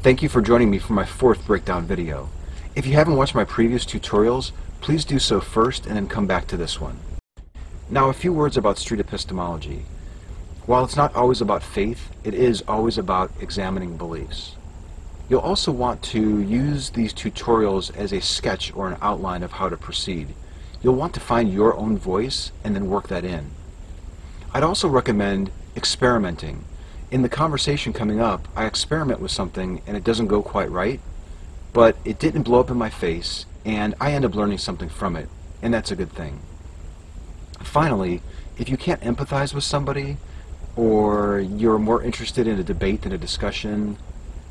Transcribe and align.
Thank 0.00 0.22
you 0.22 0.28
for 0.28 0.40
joining 0.40 0.70
me 0.70 0.78
for 0.78 0.92
my 0.92 1.04
fourth 1.04 1.44
breakdown 1.44 1.84
video. 1.84 2.28
If 2.76 2.86
you 2.86 2.92
haven't 2.92 3.16
watched 3.16 3.34
my 3.34 3.42
previous 3.42 3.84
tutorials, 3.84 4.52
please 4.80 5.04
do 5.04 5.18
so 5.18 5.40
first 5.40 5.86
and 5.86 5.96
then 5.96 6.06
come 6.06 6.24
back 6.24 6.46
to 6.46 6.56
this 6.56 6.80
one. 6.80 7.00
Now 7.90 8.08
a 8.08 8.12
few 8.12 8.32
words 8.32 8.56
about 8.56 8.78
street 8.78 9.00
epistemology. 9.00 9.86
While 10.66 10.84
it's 10.84 10.94
not 10.94 11.16
always 11.16 11.40
about 11.40 11.64
faith, 11.64 12.12
it 12.22 12.32
is 12.32 12.62
always 12.68 12.96
about 12.96 13.32
examining 13.40 13.96
beliefs. 13.96 14.54
You'll 15.28 15.40
also 15.40 15.72
want 15.72 16.00
to 16.04 16.42
use 16.42 16.90
these 16.90 17.12
tutorials 17.12 17.94
as 17.96 18.12
a 18.12 18.20
sketch 18.20 18.72
or 18.76 18.86
an 18.86 18.98
outline 19.02 19.42
of 19.42 19.50
how 19.50 19.68
to 19.68 19.76
proceed. 19.76 20.28
You'll 20.80 20.94
want 20.94 21.12
to 21.14 21.20
find 21.20 21.52
your 21.52 21.76
own 21.76 21.98
voice 21.98 22.52
and 22.62 22.76
then 22.76 22.88
work 22.88 23.08
that 23.08 23.24
in. 23.24 23.50
I'd 24.54 24.62
also 24.62 24.86
recommend 24.86 25.50
experimenting. 25.74 26.64
In 27.10 27.22
the 27.22 27.28
conversation 27.28 27.94
coming 27.94 28.20
up, 28.20 28.46
I 28.54 28.66
experiment 28.66 29.20
with 29.20 29.30
something 29.30 29.80
and 29.86 29.96
it 29.96 30.04
doesn't 30.04 30.26
go 30.26 30.42
quite 30.42 30.70
right, 30.70 31.00
but 31.72 31.96
it 32.04 32.18
didn't 32.18 32.42
blow 32.42 32.60
up 32.60 32.70
in 32.70 32.76
my 32.76 32.90
face 32.90 33.46
and 33.64 33.94
I 34.00 34.12
end 34.12 34.24
up 34.24 34.34
learning 34.34 34.58
something 34.58 34.88
from 34.88 35.16
it, 35.16 35.28
and 35.62 35.72
that's 35.72 35.90
a 35.90 35.96
good 35.96 36.12
thing. 36.12 36.40
Finally, 37.60 38.22
if 38.58 38.68
you 38.68 38.76
can't 38.76 39.00
empathize 39.00 39.54
with 39.54 39.64
somebody, 39.64 40.16
or 40.76 41.40
you're 41.40 41.78
more 41.78 42.02
interested 42.02 42.46
in 42.46 42.58
a 42.58 42.62
debate 42.62 43.02
than 43.02 43.12
a 43.12 43.18
discussion, 43.18 43.96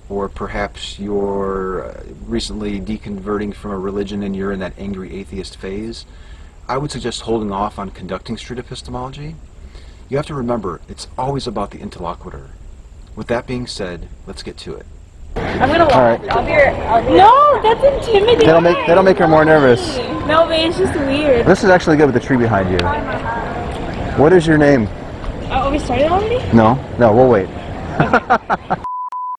or 0.09 0.27
perhaps 0.27 0.99
you're 0.99 1.83
uh, 1.83 2.03
recently 2.25 2.79
deconverting 2.79 3.53
from 3.53 3.71
a 3.71 3.79
religion 3.79 4.23
and 4.23 4.35
you're 4.35 4.51
in 4.51 4.59
that 4.59 4.73
angry 4.77 5.15
atheist 5.15 5.57
phase, 5.57 6.05
I 6.67 6.77
would 6.77 6.91
suggest 6.91 7.21
holding 7.21 7.51
off 7.51 7.79
on 7.79 7.91
conducting 7.91 8.37
street 8.37 8.59
epistemology. 8.59 9.35
You 10.09 10.15
have 10.15 10.25
to 10.27 10.33
remember, 10.35 10.79
it's 10.87 11.07
always 11.17 11.47
about 11.47 11.71
the 11.71 11.79
interlocutor. 11.79 12.49
With 13.17 13.27
that 13.27 13.45
being 13.45 13.67
said, 13.67 14.07
let's 14.25 14.41
get 14.41 14.55
to 14.59 14.75
it. 14.75 14.85
I'm 15.35 15.69
gonna 15.69 15.85
walk. 15.85 15.95
All 15.95 16.01
right. 16.01 16.29
I'll 16.29 16.45
be 16.45 16.51
your. 16.51 16.69
I'll 16.69 17.03
be 17.05 17.17
no, 17.17 17.61
that's 17.61 18.07
intimidating. 18.07 18.45
That'll 18.45 18.61
make 18.61 18.77
that'll 18.87 19.03
make 19.03 19.17
her 19.17 19.27
more 19.27 19.43
nervous. 19.43 19.97
No, 19.97 20.45
but 20.47 20.59
it's 20.59 20.77
just 20.77 20.93
weird. 20.95 21.45
This 21.45 21.63
is 21.63 21.69
actually 21.69 21.97
good 21.97 22.05
with 22.05 22.13
the 22.13 22.21
tree 22.21 22.37
behind 22.37 22.69
you. 22.71 22.77
What 24.21 24.33
is 24.33 24.47
your 24.47 24.57
name? 24.57 24.87
Oh, 25.49 25.65
oh 25.65 25.71
we 25.71 25.79
started 25.79 26.07
already? 26.07 26.37
No, 26.55 26.75
no, 26.97 27.13
we'll 27.13 27.29
wait. 27.29 27.49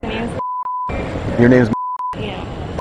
Name's- 0.02 0.40
Your 1.40 1.48
name's 1.48 1.70
Yeah. 2.16 2.78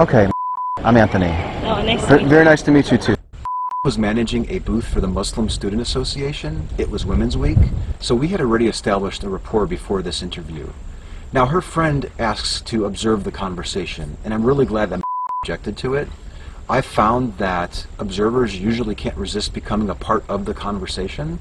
okay. 0.00 0.30
I'm 0.78 0.96
Anthony. 0.96 1.26
Oh, 1.66 1.82
nice 1.82 2.04
to 2.06 2.12
meet 2.16 2.22
you. 2.22 2.28
very 2.28 2.44
nice 2.44 2.62
to 2.62 2.70
meet 2.70 2.90
you 2.92 2.98
too. 2.98 3.16
Was 3.82 3.96
managing 3.96 4.46
a 4.50 4.58
booth 4.58 4.86
for 4.86 5.00
the 5.00 5.08
Muslim 5.08 5.48
Student 5.48 5.80
Association. 5.80 6.68
It 6.76 6.90
was 6.90 7.06
Women's 7.06 7.34
Week, 7.34 7.56
so 7.98 8.14
we 8.14 8.28
had 8.28 8.38
already 8.38 8.66
established 8.66 9.24
a 9.24 9.30
rapport 9.30 9.64
before 9.64 10.02
this 10.02 10.20
interview. 10.20 10.68
Now 11.32 11.46
her 11.46 11.62
friend 11.62 12.10
asks 12.18 12.60
to 12.60 12.84
observe 12.84 13.24
the 13.24 13.32
conversation, 13.32 14.18
and 14.22 14.34
I'm 14.34 14.44
really 14.44 14.66
glad 14.66 14.90
that 14.90 15.00
objected 15.42 15.78
to 15.78 15.94
it. 15.94 16.08
I 16.68 16.82
found 16.82 17.38
that 17.38 17.86
observers 17.98 18.60
usually 18.60 18.94
can't 18.94 19.16
resist 19.16 19.54
becoming 19.54 19.88
a 19.88 19.94
part 19.94 20.28
of 20.28 20.44
the 20.44 20.52
conversation, 20.52 21.38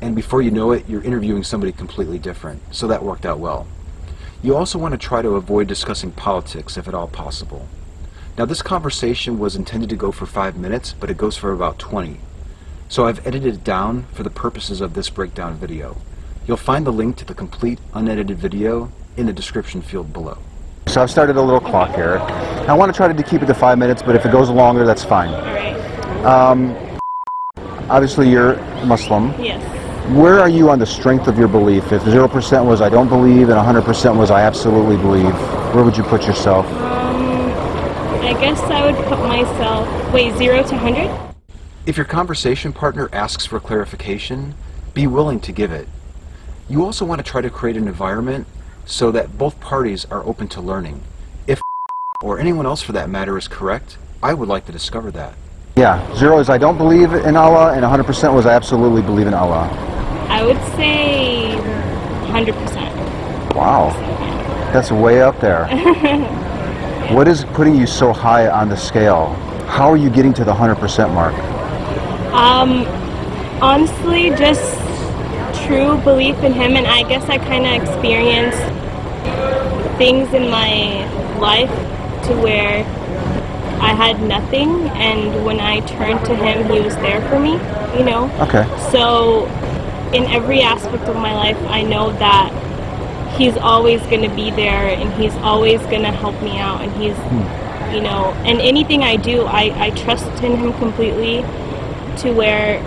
and 0.00 0.14
before 0.14 0.42
you 0.42 0.52
know 0.52 0.70
it, 0.70 0.88
you're 0.88 1.02
interviewing 1.02 1.42
somebody 1.42 1.72
completely 1.72 2.20
different. 2.20 2.62
So 2.72 2.86
that 2.86 3.02
worked 3.02 3.26
out 3.26 3.40
well. 3.40 3.66
You 4.44 4.54
also 4.54 4.78
want 4.78 4.92
to 4.92 4.98
try 4.98 5.22
to 5.22 5.30
avoid 5.30 5.66
discussing 5.66 6.12
politics 6.12 6.76
if 6.76 6.86
at 6.86 6.94
all 6.94 7.08
possible. 7.08 7.66
Now 8.38 8.44
this 8.44 8.62
conversation 8.62 9.38
was 9.38 9.56
intended 9.56 9.90
to 9.90 9.96
go 9.96 10.12
for 10.12 10.24
five 10.24 10.56
minutes, 10.56 10.94
but 10.98 11.10
it 11.10 11.16
goes 11.16 11.36
for 11.36 11.52
about 11.52 11.78
20. 11.78 12.18
So 12.88 13.06
I've 13.06 13.24
edited 13.26 13.54
it 13.54 13.64
down 13.64 14.04
for 14.12 14.22
the 14.22 14.30
purposes 14.30 14.80
of 14.80 14.94
this 14.94 15.10
breakdown 15.10 15.56
video. 15.56 15.96
You'll 16.46 16.56
find 16.56 16.86
the 16.86 16.92
link 16.92 17.16
to 17.16 17.24
the 17.24 17.34
complete 17.34 17.78
unedited 17.92 18.38
video 18.38 18.90
in 19.16 19.26
the 19.26 19.32
description 19.32 19.82
field 19.82 20.12
below. 20.12 20.38
So 20.86 21.02
I've 21.02 21.10
started 21.10 21.36
a 21.36 21.42
little 21.42 21.60
clock 21.60 21.94
here. 21.94 22.18
I 22.18 22.74
want 22.74 22.92
to 22.92 22.96
try 22.96 23.12
to 23.12 23.22
keep 23.22 23.42
it 23.42 23.46
to 23.46 23.54
five 23.54 23.78
minutes, 23.78 24.02
but 24.02 24.16
if 24.16 24.24
it 24.24 24.32
goes 24.32 24.48
longer, 24.48 24.86
that's 24.86 25.04
fine. 25.04 25.28
Alright. 25.28 26.24
Um, 26.24 26.98
obviously, 27.90 28.28
you're 28.28 28.56
Muslim. 28.84 29.28
Yes. 29.40 29.60
Where 30.16 30.40
are 30.40 30.48
you 30.48 30.70
on 30.70 30.78
the 30.78 30.86
strength 30.86 31.28
of 31.28 31.38
your 31.38 31.46
belief? 31.46 31.92
If 31.92 32.02
0% 32.02 32.64
was 32.64 32.80
I 32.80 32.88
don't 32.88 33.08
believe 33.08 33.50
and 33.50 33.58
100% 33.58 34.16
was 34.16 34.30
I 34.30 34.40
absolutely 34.40 34.96
believe, 34.96 35.32
where 35.74 35.84
would 35.84 35.96
you 35.96 36.02
put 36.02 36.26
yourself? 36.26 36.66
I 38.30 38.34
guess 38.34 38.60
I 38.60 38.86
would 38.86 38.94
put 39.06 39.18
myself. 39.18 40.12
Wait, 40.14 40.36
zero 40.36 40.62
to 40.62 40.78
hundred? 40.78 41.10
If 41.84 41.96
your 41.96 42.06
conversation 42.06 42.72
partner 42.72 43.08
asks 43.12 43.44
for 43.44 43.58
clarification, 43.58 44.54
be 44.94 45.08
willing 45.08 45.40
to 45.40 45.50
give 45.50 45.72
it. 45.72 45.88
You 46.68 46.84
also 46.84 47.04
want 47.04 47.18
to 47.18 47.28
try 47.28 47.40
to 47.40 47.50
create 47.50 47.76
an 47.76 47.88
environment 47.88 48.46
so 48.86 49.10
that 49.10 49.36
both 49.36 49.58
parties 49.58 50.04
are 50.12 50.24
open 50.24 50.46
to 50.50 50.60
learning. 50.60 51.02
If 51.48 51.60
or 52.22 52.38
anyone 52.38 52.66
else 52.66 52.82
for 52.82 52.92
that 52.92 53.10
matter 53.10 53.36
is 53.36 53.48
correct, 53.48 53.98
I 54.22 54.34
would 54.34 54.48
like 54.48 54.64
to 54.66 54.72
discover 54.72 55.10
that. 55.10 55.34
Yeah, 55.74 55.98
zero 56.16 56.38
is 56.38 56.48
I 56.48 56.56
don't 56.56 56.78
believe 56.78 57.12
in 57.12 57.36
Allah, 57.36 57.72
and 57.72 57.82
100% 57.82 58.32
was 58.32 58.46
I 58.46 58.54
absolutely 58.54 59.02
believe 59.02 59.26
in 59.26 59.34
Allah. 59.34 59.68
I 60.28 60.44
would 60.44 60.62
say 60.76 61.50
hundred 62.30 62.54
percent. 62.54 62.94
Wow, 63.56 63.90
that's 64.72 64.92
way 64.92 65.20
up 65.20 65.40
there. 65.40 65.66
what 67.14 67.26
is 67.26 67.44
putting 67.54 67.74
you 67.74 67.86
so 67.86 68.12
high 68.12 68.48
on 68.48 68.68
the 68.68 68.76
scale? 68.76 69.34
How 69.66 69.90
are 69.90 69.96
you 69.96 70.10
getting 70.10 70.32
to 70.34 70.44
the 70.44 70.52
100% 70.52 71.12
mark? 71.12 71.34
Um, 72.32 72.86
honestly, 73.60 74.30
just 74.30 74.78
true 75.66 75.98
belief 75.98 76.36
in 76.44 76.52
him, 76.52 76.76
and 76.76 76.86
I 76.86 77.02
guess 77.08 77.28
I 77.28 77.38
kind 77.38 77.66
of 77.66 77.82
experienced 77.82 78.58
things 79.98 80.32
in 80.34 80.50
my 80.50 81.04
life 81.38 81.70
to 82.26 82.34
where 82.40 82.84
I 83.80 83.92
had 83.92 84.22
nothing, 84.22 84.88
and 84.90 85.44
when 85.44 85.58
I 85.58 85.80
turned 85.80 86.24
to 86.26 86.34
him, 86.36 86.70
he 86.70 86.80
was 86.80 86.94
there 86.96 87.20
for 87.28 87.40
me, 87.40 87.52
you 87.98 88.04
know? 88.04 88.30
Okay. 88.40 88.64
So, 88.92 89.46
in 90.12 90.24
every 90.26 90.62
aspect 90.62 91.08
of 91.08 91.16
my 91.16 91.34
life, 91.34 91.58
I 91.68 91.82
know 91.82 92.12
that 92.18 92.52
he's 93.40 93.56
always 93.56 94.02
going 94.02 94.20
to 94.20 94.36
be 94.36 94.50
there 94.50 94.88
and 94.88 95.10
he's 95.14 95.34
always 95.36 95.80
going 95.82 96.02
to 96.02 96.12
help 96.12 96.40
me 96.42 96.58
out, 96.58 96.82
and 96.82 96.92
he's, 97.00 97.16
hmm. 97.16 97.94
you 97.94 98.02
know, 98.02 98.34
and 98.44 98.60
anything 98.60 99.02
I 99.02 99.16
do, 99.16 99.44
I, 99.46 99.86
I 99.86 99.90
trust 99.90 100.26
in 100.44 100.56
him 100.58 100.74
completely 100.74 101.40
to 102.18 102.32
where 102.32 102.78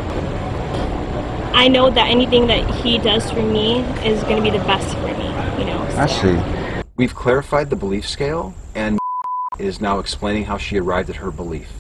I 1.56 1.68
know 1.68 1.90
that 1.90 2.08
anything 2.08 2.48
that 2.48 2.70
he 2.82 3.00
does 3.00 3.32
for 3.32 3.42
me 3.42 3.80
is 4.06 4.22
going 4.24 4.38
to 4.38 4.44
be 4.44 4.56
the 4.56 4.64
best 4.66 4.96
for 4.98 5.08
me, 5.18 5.26
you 5.60 5.66
know? 5.66 5.82
I 5.98 6.06
see. 6.06 6.84
We've 6.98 7.16
clarified 7.16 7.72
the 7.72 7.76
belief 7.76 8.08
scale, 8.08 8.54
and 8.76 9.00
is 9.60 9.82
now 9.82 9.98
explaining 9.98 10.46
how 10.46 10.58
she 10.58 10.78
arrived 10.78 11.10
at 11.10 11.16
her 11.16 11.32
belief. 11.32 11.72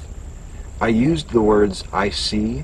I 0.81 0.87
used 0.87 1.29
the 1.29 1.41
words 1.41 1.83
I 1.93 2.09
see 2.09 2.63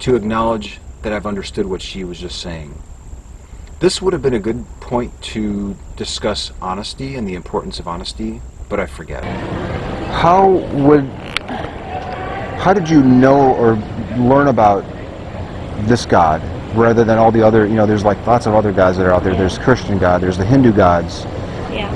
to 0.00 0.16
acknowledge 0.16 0.80
that 1.02 1.12
I've 1.12 1.26
understood 1.26 1.66
what 1.66 1.82
she 1.82 2.02
was 2.02 2.18
just 2.18 2.40
saying. 2.40 2.74
This 3.80 4.02
would 4.02 4.12
have 4.12 4.20
been 4.20 4.34
a 4.34 4.40
good 4.40 4.66
point 4.80 5.10
to 5.22 5.74
discuss 5.96 6.52
honesty 6.60 7.16
and 7.16 7.26
the 7.26 7.34
importance 7.34 7.80
of 7.80 7.88
honesty, 7.88 8.42
but 8.68 8.78
I 8.78 8.84
forget. 8.84 9.24
How 10.12 10.50
would, 10.50 11.04
how 12.60 12.74
did 12.74 12.90
you 12.90 13.02
know 13.02 13.54
or 13.54 13.76
learn 14.18 14.48
about 14.48 14.84
this 15.86 16.04
God 16.04 16.42
rather 16.76 17.04
than 17.04 17.16
all 17.16 17.32
the 17.32 17.40
other, 17.40 17.66
you 17.66 17.72
know, 17.72 17.86
there's 17.86 18.04
like 18.04 18.18
lots 18.26 18.44
of 18.44 18.54
other 18.54 18.70
gods 18.70 18.98
that 18.98 19.06
are 19.06 19.14
out 19.14 19.24
there. 19.24 19.34
There's 19.34 19.56
Christian 19.56 19.98
God, 19.98 20.20
there's 20.20 20.36
the 20.36 20.44
Hindu 20.44 20.72
gods. 20.72 21.24
Yeah. 21.72 21.90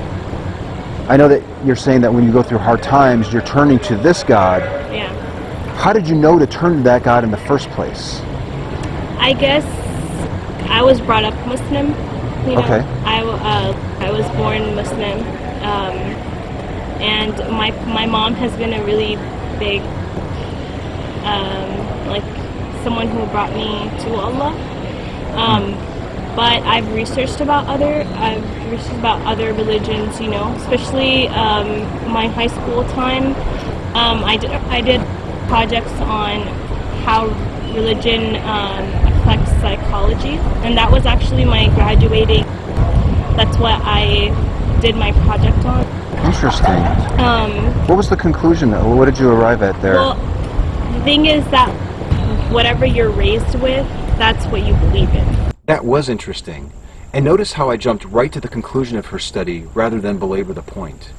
I 1.11 1.19
know 1.19 1.29
that 1.29 1.43
you're 1.67 1.77
saying 1.77 2.01
that 2.01 2.13
when 2.13 2.25
you 2.25 2.33
go 2.33 2.43
through 2.43 2.59
hard 2.59 2.83
times, 2.83 3.31
you're 3.31 3.43
turning 3.43 3.79
to 3.81 3.97
this 3.97 4.25
God. 4.25 4.63
Yeah. 4.91 5.13
How 5.77 5.93
did 5.93 6.09
you 6.09 6.15
know 6.15 6.39
to 6.39 6.47
turn 6.47 6.79
to 6.79 6.83
that 6.85 7.03
God 7.03 7.25
in 7.25 7.31
the 7.31 7.37
first 7.37 7.69
place? 7.73 8.21
I 9.19 9.35
guess 9.39 9.65
I 9.65 9.74
was 10.85 11.01
brought 11.01 11.25
up 11.25 11.35
Muslim. 11.47 11.89
You 12.47 12.57
know, 12.57 12.63
Okay. 12.63 12.81
I, 13.05 13.21
uh, 13.23 13.73
I 14.01 14.11
was 14.11 14.27
born 14.37 14.75
Muslim, 14.75 15.19
um, 15.65 15.97
and 17.01 17.35
my 17.51 17.71
my 17.87 18.07
mom 18.07 18.35
has 18.35 18.53
been 18.57 18.75
a 18.75 18.83
really 18.85 19.17
big, 19.59 19.81
um, 21.25 21.69
like, 22.07 22.25
someone 22.85 23.09
who 23.09 23.25
brought 23.33 23.53
me 23.55 23.89
to 24.05 24.15
Allah. 24.15 24.53
Um, 25.35 25.75
but 26.37 26.63
I've 26.65 26.93
researched 26.93 27.41
about 27.41 27.67
other 27.67 28.05
I've 28.17 28.45
researched 28.71 28.99
about 28.99 29.23
other 29.23 29.55
religions. 29.55 30.21
You 30.21 30.31
know, 30.31 30.53
especially 30.57 31.29
um, 31.29 31.69
my 32.13 32.27
high 32.29 32.49
school 32.49 32.85
time. 32.91 33.35
Um, 33.97 34.25
I 34.25 34.37
did 34.37 34.51
I 34.51 34.81
did 34.83 35.01
projects 35.49 35.93
on 36.01 36.41
how 37.07 37.27
religion 37.73 38.37
affects 39.25 39.51
psychology, 39.61 40.37
and 40.65 40.77
that 40.77 40.91
was 40.91 41.07
actually 41.07 41.45
my 41.45 41.69
graduating. 41.75 42.45
That's 43.37 43.57
what 43.59 43.81
I 43.83 44.29
did 44.81 44.97
my 44.97 45.13
project 45.25 45.65
on. 45.65 45.85
Interesting. 46.25 47.21
Um, 47.21 47.53
What 47.89 47.97
was 47.97 48.09
the 48.09 48.17
conclusion? 48.17 48.73
What 48.97 49.07
did 49.07 49.19
you 49.19 49.31
arrive 49.31 49.63
at 49.63 49.81
there? 49.83 49.95
well, 49.95 50.15
the 50.93 51.05
thing 51.05 51.27
is 51.27 51.45
that 51.51 51.71
whatever 52.53 52.87
you're 52.87 53.11
raised 53.11 53.55
with, 53.61 53.87
that's 54.19 54.47
what 54.47 54.65
you 54.65 54.75
believe 54.75 55.11
in. 55.11 55.53
That 55.67 55.85
was 55.85 56.09
interesting. 56.09 56.73
And 57.13 57.25
notice 57.25 57.53
how 57.55 57.71
I 57.71 57.77
jumped 57.77 58.05
right 58.05 58.33
to 58.33 58.41
the 58.41 58.49
conclusion 58.49 58.99
of 58.99 59.07
her 59.07 59.19
study 59.19 59.67
rather 59.75 60.01
than 60.01 60.19
belabor 60.19 60.53
the 60.53 60.63
point. 60.63 61.13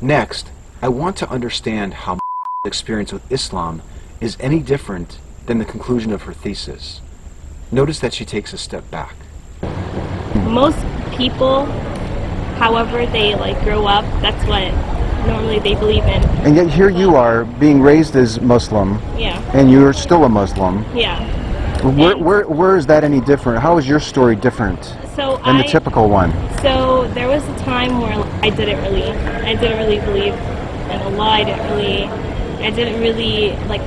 Next, 0.00 0.50
I 0.82 0.88
want 0.88 1.16
to 1.18 1.30
understand 1.30 1.94
how 1.94 2.18
experience 2.66 3.12
with 3.12 3.30
Islam 3.30 3.82
is 4.20 4.36
any 4.40 4.60
different 4.60 5.18
than 5.46 5.58
the 5.58 5.64
conclusion 5.64 6.12
of 6.12 6.22
her 6.22 6.32
thesis. 6.32 7.00
Notice 7.72 8.00
that 8.00 8.12
she 8.12 8.24
takes 8.24 8.52
a 8.52 8.58
step 8.58 8.88
back. 8.90 9.14
Most 10.46 10.76
people, 11.16 11.64
however 12.58 13.06
they 13.06 13.34
like 13.34 13.58
grow 13.64 13.86
up, 13.86 14.04
that's 14.20 14.44
what 14.46 14.70
normally 15.26 15.58
they 15.58 15.74
believe 15.74 16.04
in. 16.04 16.22
and 16.44 16.54
yet 16.56 16.68
here 16.68 16.90
you 16.90 17.16
are 17.16 17.44
being 17.44 17.80
raised 17.80 18.14
as 18.16 18.40
Muslim, 18.40 18.98
Yeah, 19.16 19.38
and 19.54 19.70
you're 19.70 19.92
still 19.92 20.24
a 20.24 20.28
Muslim. 20.28 20.84
yeah. 20.94 21.18
Where, 21.82 22.12
And- 22.12 22.24
where, 22.24 22.42
where 22.46 22.76
is 22.76 22.86
that 22.86 23.04
any 23.04 23.20
different? 23.20 23.60
How 23.62 23.78
is 23.78 23.88
your 23.88 24.00
story 24.00 24.36
different 24.36 24.84
So 25.16 25.38
than 25.44 25.56
I 25.56 25.62
the 25.62 25.68
typical 25.68 26.08
one? 26.08 26.32
so 26.60 27.06
there 27.14 27.28
was 27.28 27.42
a 27.48 27.56
time 27.64 28.00
where 28.00 28.12
I 28.42 28.50
didn't 28.50 28.80
really 28.82 29.10
I 29.12 29.54
didn't 29.54 29.78
really 29.78 29.98
believe 30.00 30.34
in 30.34 31.00
Allah. 31.08 31.28
I 31.40 31.44
didn't 31.44 31.70
really 31.70 32.04
I 32.66 32.70
didn't 32.70 33.00
really 33.00 33.56
like 33.68 33.80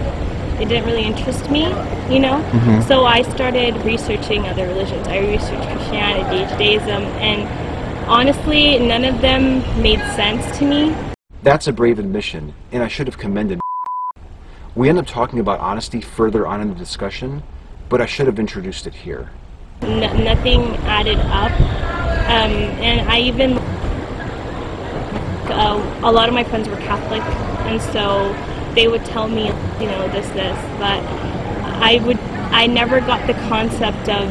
it 0.59 0.69
didn't 0.69 0.85
really 0.85 1.03
interest 1.03 1.49
me, 1.49 1.65
you 2.09 2.19
know. 2.19 2.41
Mhm. 2.51 2.83
So 2.87 3.05
I 3.05 3.21
started 3.23 3.75
researching 3.83 4.47
other 4.47 4.67
religions. 4.67 5.07
I 5.07 5.19
researched 5.19 5.67
Christianity, 5.69 6.45
Judaism, 6.49 7.03
and 7.19 7.47
honestly, 8.07 8.79
none 8.79 9.03
of 9.03 9.21
them 9.21 9.63
made 9.81 9.99
sense 10.15 10.57
to 10.57 10.65
me. 10.65 10.95
That's 11.43 11.67
a 11.67 11.73
brave 11.73 11.99
admission, 11.99 12.53
and 12.71 12.83
I 12.83 12.87
should 12.87 13.07
have 13.07 13.17
commended. 13.17 13.59
We 14.75 14.89
end 14.89 14.99
up 14.99 15.07
talking 15.07 15.39
about 15.39 15.61
honesty 15.61 16.01
further 16.01 16.45
on 16.45 16.59
in 16.59 16.67
the 16.67 16.75
discussion, 16.75 17.43
but 17.87 18.01
I 18.01 18.05
should 18.05 18.25
have 18.27 18.39
introduced 18.39 18.85
it 18.87 18.93
here. 18.93 19.29
N- 19.81 20.23
nothing 20.23 20.75
added 20.85 21.17
up, 21.19 21.51
um, 22.29 22.51
and 22.83 23.09
I 23.09 23.19
even 23.19 23.57
uh, 25.49 25.99
a 26.03 26.11
lot 26.11 26.27
of 26.27 26.33
my 26.33 26.43
friends 26.43 26.67
were 26.67 26.75
Catholic, 26.77 27.21
and 27.67 27.81
so 27.81 28.33
they 28.75 28.87
would 28.87 29.03
tell 29.05 29.27
me, 29.27 29.45
you 29.79 29.87
know, 29.87 30.07
this, 30.09 30.27
this, 30.29 30.57
but 30.79 31.01
I 31.81 32.01
would, 32.05 32.17
I 32.51 32.67
never 32.67 32.99
got 32.99 33.25
the 33.27 33.33
concept 33.49 34.09
of, 34.09 34.29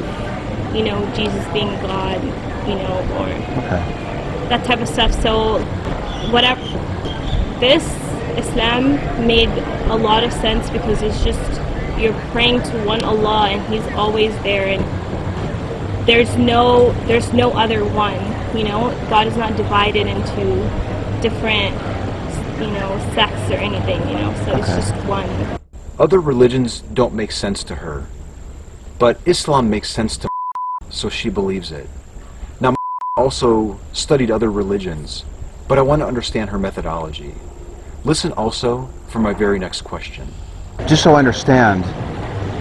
you 0.75 0.85
know, 0.85 1.05
Jesus 1.15 1.47
being 1.53 1.71
God, 1.81 2.23
you 2.69 2.75
know, 2.77 2.99
or 3.19 3.29
Okay. 3.65 4.49
that 4.49 4.65
type 4.65 4.81
of 4.81 4.89
stuff. 4.89 5.13
So, 5.23 5.61
whatever. 6.31 6.61
This 7.61 7.85
Islam 8.37 8.95
made 9.27 9.49
a 9.89 9.97
lot 9.97 10.25
of 10.25 10.33
sense 10.33 10.69
because 10.71 11.03
it's 11.03 11.23
just 11.25 11.41
you're 11.99 12.19
praying 12.33 12.63
to 12.63 12.85
one 12.85 13.03
Allah 13.05 13.49
and 13.51 13.63
He's 13.73 13.87
always 13.95 14.37
there, 14.43 14.67
and 14.67 16.07
there's 16.07 16.37
no 16.37 16.93
there's 17.07 17.33
no 17.33 17.53
other 17.53 17.85
one. 17.85 18.19
You 18.57 18.65
know, 18.65 18.91
God 19.09 19.27
is 19.29 19.37
not 19.37 19.57
divided 19.57 20.07
into 20.07 20.45
different, 21.23 21.75
you 22.61 22.71
know, 22.71 22.99
sects 23.15 23.51
or 23.51 23.55
anything. 23.55 24.01
You 24.09 24.17
know, 24.17 24.35
so 24.45 24.57
it's 24.57 24.69
Okay. 24.69 24.77
just 24.77 24.95
one. 25.07 25.29
Other 25.99 26.21
religions 26.21 26.83
don't 26.93 27.15
make 27.15 27.31
sense 27.33 27.63
to 27.65 27.77
her, 27.77 28.07
but 28.99 29.19
Islam 29.27 29.71
makes 29.71 29.91
sense 29.91 30.17
to 30.19 30.29
so 30.91 31.09
she 31.09 31.29
believes 31.29 31.71
it. 31.73 31.89
Now, 32.61 32.75
also 33.17 33.79
studied 33.93 34.31
other 34.31 34.51
religions, 34.51 35.25
but 35.69 35.79
I 35.79 35.83
want 35.83 36.01
to 36.03 36.07
understand 36.07 36.51
her 36.51 36.59
methodology. 36.59 37.35
Listen 38.05 38.33
also 38.33 38.89
for 39.09 39.19
my 39.21 39.33
very 39.33 39.59
next 39.59 39.83
question. 39.83 40.27
Just 40.87 41.03
so 41.03 41.15
I 41.15 41.19
understand, 41.21 41.85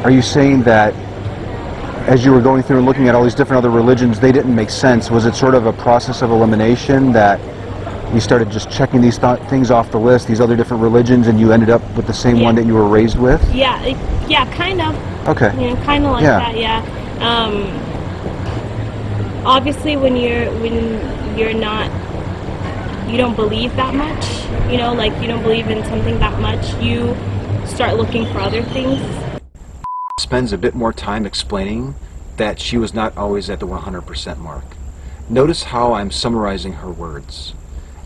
are 0.05 0.11
you 0.11 0.21
saying 0.21 0.63
that 0.63 0.93
as 2.07 2.23
you 2.23 2.31
were 2.31 2.41
going 2.41 2.61
through 2.63 2.77
and 2.77 2.85
looking 2.85 3.07
at 3.07 3.15
all 3.15 3.23
these 3.23 3.35
different 3.35 3.57
other 3.57 3.69
religions, 3.69 4.19
they 4.19 4.31
didn't 4.31 4.53
make 4.53 4.69
sense? 4.69 5.09
Was 5.09 5.25
it 5.25 5.35
sort 5.35 5.55
of 5.55 5.65
a 5.65 5.73
process 5.73 6.21
of 6.21 6.31
elimination 6.31 7.11
that 7.13 7.39
you 8.13 8.19
started 8.19 8.51
just 8.51 8.69
checking 8.69 9.01
these 9.01 9.17
th- 9.17 9.39
things 9.49 9.71
off 9.71 9.91
the 9.91 9.99
list, 9.99 10.27
these 10.27 10.39
other 10.39 10.55
different 10.55 10.83
religions, 10.83 11.27
and 11.27 11.39
you 11.39 11.51
ended 11.51 11.69
up 11.69 11.81
with 11.95 12.05
the 12.05 12.13
same 12.13 12.37
Yeah. 12.37 12.43
one 12.45 12.55
that 12.55 12.65
you 12.65 12.73
were 12.75 12.87
raised 12.87 13.17
with? 13.17 13.41
Yeah, 13.53 13.81
it, 13.81 13.97
yeah, 14.29 14.45
kind 14.53 14.81
of. 14.81 14.95
Okay. 15.27 15.51
you 15.59 15.69
know, 15.73 15.75
kind 15.83 16.05
of 16.05 16.11
like 16.11 16.23
Yeah. 16.23 16.39
that. 16.39 16.57
Yeah. 16.57 16.81
Um, 17.21 17.71
obviously, 19.45 19.95
when 19.97 20.15
you're 20.15 20.45
when 20.61 21.37
you're 21.37 21.53
not, 21.53 21.89
you 23.09 23.17
don't 23.17 23.35
believe 23.35 23.75
that 23.75 23.93
much. 23.95 24.25
You 24.71 24.77
know, 24.77 24.93
like 24.93 25.13
you 25.21 25.27
don't 25.27 25.41
believe 25.43 25.69
in 25.69 25.83
something 25.85 26.19
that 26.19 26.39
much. 26.39 26.73
You 26.81 27.15
start 27.65 27.95
looking 27.97 28.25
for 28.31 28.39
other 28.39 28.61
things. 28.61 28.99
Spends 30.19 30.53
a 30.53 30.57
bit 30.57 30.75
more 30.75 30.93
time 30.93 31.25
explaining 31.25 31.95
that 32.37 32.59
she 32.59 32.77
was 32.77 32.93
not 32.93 33.15
always 33.17 33.49
at 33.49 33.59
the 33.59 33.67
100% 33.67 34.39
mark. 34.39 34.63
Notice 35.29 35.63
how 35.63 35.93
I'm 35.93 36.11
summarizing 36.11 36.73
her 36.73 36.89
words. 36.91 37.53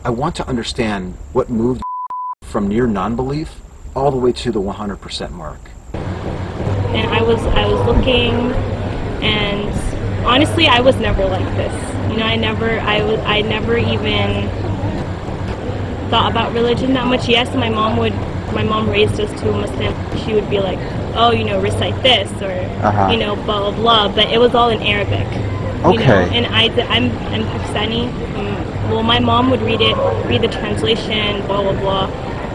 I 0.07 0.09
want 0.09 0.38
to 0.38 0.48
understand 0.48 1.15
what 1.33 1.50
moved 1.50 1.81
from 2.45 2.69
near 2.69 2.88
non-belief 2.88 3.59
all 3.94 4.09
the 4.09 4.15
way 4.15 4.31
to 4.31 4.54
the 4.54 4.62
100% 4.62 5.31
mark. 5.31 5.59
And 5.94 7.09
I 7.13 7.21
was 7.21 7.42
I 7.48 7.65
was 7.68 7.86
looking, 7.86 8.33
and 9.21 10.25
honestly, 10.25 10.65
I 10.68 10.80
was 10.80 10.95
never 10.95 11.25
like 11.25 11.44
this. 11.57 11.74
You 12.09 12.15
know, 12.19 12.25
I 12.25 12.38
never 12.38 12.80
I 12.80 13.01
was 13.04 13.19
I 13.25 13.42
never 13.42 13.77
even 13.77 14.48
thought 16.09 16.31
about 16.31 16.54
religion 16.54 16.94
that 16.94 17.07
much. 17.07 17.27
Yes, 17.27 17.54
my 17.54 17.68
mom 17.69 17.98
would. 17.98 18.13
My 18.54 18.63
mom 18.63 18.89
raised 18.89 19.19
us 19.19 19.30
to 19.42 19.50
a 19.50 19.57
Muslim. 19.57 19.94
She 20.24 20.33
would 20.33 20.50
be 20.50 20.59
like, 20.62 20.80
"Oh, 21.18 21.31
you 21.31 21.44
know, 21.44 21.59
recite 21.59 22.01
this," 22.01 22.31
or 22.42 22.54
Uh-huh. 22.88 23.09
you 23.12 23.18
know, 23.18 23.36
blah 23.36 23.59
blah 23.59 23.71
blah. 23.75 24.07
But 24.15 24.31
it 24.31 24.39
was 24.39 24.56
all 24.56 24.69
in 24.69 24.81
Arabic. 24.81 25.28
You 25.30 25.83
know? 25.83 25.90
Okay. 25.95 26.30
And 26.37 26.45
I, 26.47 26.69
I'm 26.95 27.11
I'm 27.33 27.44
Pakistani. 27.44 28.26
Well, 28.89 29.03
my 29.03 29.19
mom 29.19 29.49
would 29.51 29.61
read 29.61 29.81
it, 29.81 29.95
read 30.27 30.41
the 30.41 30.47
translation, 30.47 31.45
blah 31.47 31.61
blah 31.61 31.73
blah. 31.79 32.07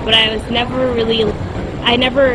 But 0.05 0.15
I 0.15 0.35
was 0.35 0.43
never 0.51 0.93
really, 0.93 1.25
I 1.83 1.97
never 1.97 2.35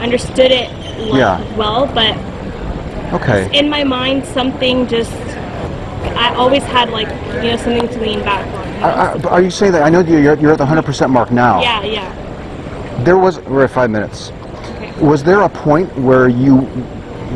understood 0.00 0.50
it 0.50 0.70
well, 1.10 1.16
Yeah. 1.16 1.56
well 1.56 1.86
but 1.86 2.16
Okay. 3.12 3.50
in 3.58 3.68
my 3.68 3.84
mind 3.84 4.24
something 4.24 4.86
just 4.86 5.12
I 6.16 6.34
always 6.36 6.62
had 6.62 6.90
like 6.90 7.08
you 7.42 7.50
know 7.50 7.56
something 7.56 7.88
to 7.88 8.00
lean 8.00 8.20
back 8.20 8.46
on. 8.54 8.68
I, 8.82 9.12
I, 9.12 9.22
are 9.28 9.42
you 9.42 9.50
saying 9.50 9.72
that? 9.72 9.82
I 9.82 9.90
know 9.90 10.00
you're, 10.00 10.38
you're 10.38 10.52
at 10.52 10.58
the 10.58 10.64
100% 10.64 11.10
mark 11.10 11.30
now. 11.30 11.60
yeah, 11.60 11.82
yeah. 11.84 13.02
There 13.04 13.18
was, 13.18 13.38
we're 13.40 13.64
at 13.64 13.70
five 13.70 13.90
minutes. 13.90 14.30
Okay. 14.76 14.92
Was 15.00 15.22
there 15.22 15.40
a 15.42 15.48
point 15.48 15.94
where 15.98 16.28
you 16.28 16.56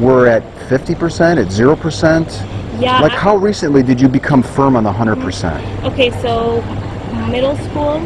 were 0.01 0.27
at 0.27 0.43
50%, 0.69 1.39
at 1.39 1.49
0%? 1.49 2.54
Yeah. 2.81 3.01
Like, 3.01 3.13
how 3.13 3.37
recently 3.37 3.83
did 3.83 4.01
you 4.01 4.09
become 4.09 4.43
firm 4.43 4.77
on 4.77 4.85
the 4.85 4.93
100%? 4.93 5.85
Okay, 5.85 6.11
so 6.23 6.61
middle 7.31 7.57
school, 7.57 7.99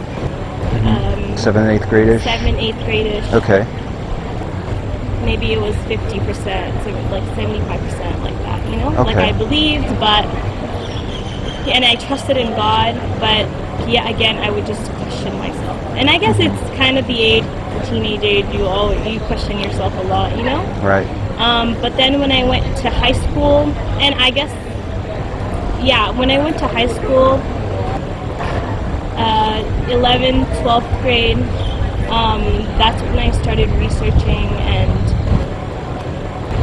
um, 0.87 1.37
Seventh 1.37 1.69
and 1.69 1.71
eighth 1.71 1.89
grade-ish? 1.89 2.27
eighth 2.27 2.85
grade-ish. 2.85 3.33
Okay. 3.33 3.67
Maybe 5.25 5.53
it 5.53 5.61
was 5.61 5.75
fifty 5.87 6.21
percent, 6.21 6.73
so 6.85 6.91
like 7.11 7.23
seventy-five 7.35 7.81
percent, 7.81 8.23
like 8.23 8.35
that. 8.45 8.67
You 8.71 8.77
know, 8.77 9.03
like 9.03 9.17
I 9.17 9.33
believed, 9.33 9.87
but 10.01 10.25
and 11.69 11.85
I 11.85 11.97
trusted 11.97 12.37
in 12.37 12.49
God, 12.51 12.95
but 13.21 13.47
yeah, 13.89 14.09
again, 14.09 14.39
I 14.39 14.51
would 14.51 14.67
just 14.67 14.91
question 14.93 15.37
myself. 15.39 15.81
And 15.97 16.09
I 16.09 16.19
guess 16.19 16.37
it's 16.39 16.77
kind 16.77 16.99
of 16.99 17.07
the 17.07 17.21
age, 17.21 17.45
the 17.45 17.87
teenage 17.91 18.23
age, 18.23 18.47
you 18.55 18.65
all 18.65 18.95
you 19.07 19.21
question 19.21 19.59
yourself 19.59 19.95
a 19.97 20.03
lot, 20.03 20.37
you 20.37 20.45
know. 20.45 20.63
Right. 20.83 21.07
Um, 21.39 21.81
but 21.81 21.97
then 21.97 22.19
when 22.19 22.33
I 22.33 22.43
went 22.43 22.65
to 22.79 22.91
high 22.91 23.13
school, 23.13 23.71
and 24.01 24.15
I 24.17 24.31
guess, 24.31 24.51
yeah, 25.81 26.11
when 26.11 26.31
I 26.31 26.39
went 26.39 26.59
to 26.59 26.67
high 26.67 26.89
school, 26.89 27.41
uh, 29.17 29.63
11th, 29.89 30.47
12th 30.63 31.03
grade, 31.03 31.39
um, 32.11 32.43
that's 32.79 33.01
when 33.03 33.19
I 33.19 33.31
started 33.43 33.69
researching 33.71 34.49
and 34.67 34.89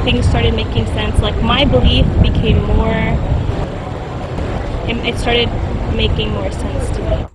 things 0.04 0.28
started 0.28 0.54
making 0.54 0.86
sense. 0.88 1.20
Like 1.22 1.42
my 1.42 1.64
belief 1.64 2.06
became 2.22 2.62
more, 2.64 3.16
it 4.88 5.18
started 5.18 5.48
making 5.96 6.32
more 6.32 6.52
sense 6.52 6.90
to 6.98 7.02
me. 7.02 7.28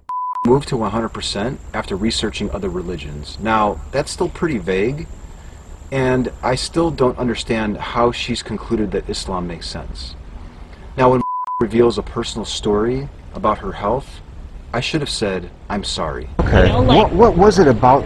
Moved 0.45 0.69
to 0.69 0.77
100% 0.77 1.59
after 1.73 1.97
researching 1.97 2.51
other 2.51 2.69
religions. 2.69 3.39
Now, 3.41 3.81
that's 3.93 4.11
still 4.11 4.29
pretty 4.29 4.59
vague, 4.59 5.07
And 5.93 6.33
I 6.43 6.55
still 6.55 6.91
don't 6.91 7.19
understand 7.19 7.77
how 7.77 8.13
she's 8.13 8.43
concluded 8.43 8.93
that 8.93 9.09
Islam 9.09 9.47
makes 9.47 9.67
sense. 9.67 10.15
Now, 10.97 11.11
when 11.11 11.23
reveals 11.61 11.99
a 11.99 12.03
personal 12.03 12.45
story 12.45 13.09
about 13.35 13.59
her 13.59 13.73
health, 13.73 14.21
I 14.73 14.81
should 14.81 15.01
have 15.01 15.11
said, 15.11 15.51
I'm 15.69 15.83
sorry. 15.83 16.29
Okay. 16.41 16.67
You 16.67 16.73
know, 16.73 16.81
like- 16.81 16.97
what, 16.97 17.13
what 17.13 17.37
was 17.37 17.59
it 17.59 17.67
about 17.67 18.05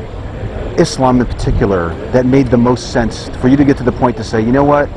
Islam 0.79 1.21
in 1.21 1.26
particular 1.26 1.91
that 2.11 2.26
made 2.26 2.49
the 2.49 2.57
most 2.57 2.93
sense 2.93 3.29
for 3.41 3.49
you 3.49 3.57
to 3.57 3.64
get 3.64 3.76
to 3.76 3.85
the 3.85 3.93
point 3.93 4.17
to 4.17 4.25
say, 4.25 4.41
you 4.41 4.50
know 4.50 4.64
what, 4.64 4.88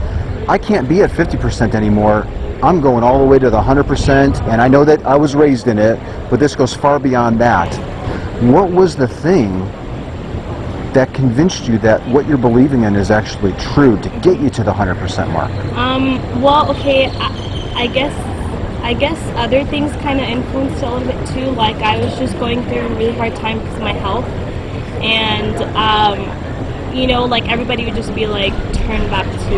I 0.48 0.58
can't 0.58 0.88
be 0.88 1.02
at 1.04 1.10
50% 1.12 1.76
anymore. 1.76 2.26
I'm 2.64 2.82
going 2.82 3.04
all 3.04 3.20
the 3.20 3.26
way 3.26 3.38
to 3.38 3.50
the 3.50 3.62
100%, 3.62 4.42
and 4.48 4.62
I 4.62 4.68
know 4.68 4.84
that 4.86 5.06
I 5.06 5.16
was 5.16 5.36
raised 5.36 5.68
in 5.68 5.78
it, 5.78 6.00
but 6.30 6.40
this 6.40 6.56
goes 6.56 6.74
far 6.74 7.00
beyond 7.00 7.40
that. 7.42 7.72
What 8.42 8.72
was 8.72 8.96
the 8.96 9.08
thing 9.08 9.62
that 10.98 11.14
convinced 11.14 11.68
you 11.68 11.78
that 11.78 12.02
what 12.08 12.28
you're 12.28 12.40
believing 12.40 12.82
in 12.82 12.96
is 12.96 13.12
actually 13.12 13.54
true 13.60 14.02
to 14.02 14.10
get 14.22 14.40
you 14.40 14.50
to 14.50 14.64
the 14.64 14.74
100% 14.74 15.32
mark? 15.32 15.52
Um, 15.78 16.42
well, 16.42 16.72
okay, 16.72 17.06
I, 17.06 17.84
I 17.84 17.88
guess 17.88 18.14
I 18.82 18.96
guess 18.96 19.20
other 19.36 19.64
things 19.66 19.92
kind 19.98 20.20
of 20.20 20.28
influenced 20.28 20.82
a 20.82 20.90
little 20.92 21.08
bit 21.08 21.28
too. 21.28 21.52
Like 21.52 21.76
I 21.78 22.04
was 22.04 22.18
just 22.18 22.34
going 22.40 22.64
through 22.64 22.80
a 22.80 22.90
really 22.96 23.14
hard 23.14 23.36
time 23.36 23.60
because 23.60 23.76
of 23.76 23.82
my 23.82 23.94
health, 23.94 24.26
and 25.04 25.56
um, 25.78 26.96
you 26.98 27.06
know, 27.06 27.26
like 27.26 27.48
everybody 27.48 27.86
would 27.86 27.94
just 27.94 28.16
be 28.16 28.26
like, 28.26 28.54
turn 28.74 29.08
back 29.12 29.28
to 29.50 29.58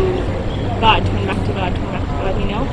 God, 0.78 1.06
turn 1.06 1.26
back 1.26 1.46
to 1.46 1.52
God, 1.54 1.74
turn 1.74 1.86
back 1.86 2.02
to 2.02 2.12
God, 2.20 2.38
you 2.38 2.48
know. 2.48 2.64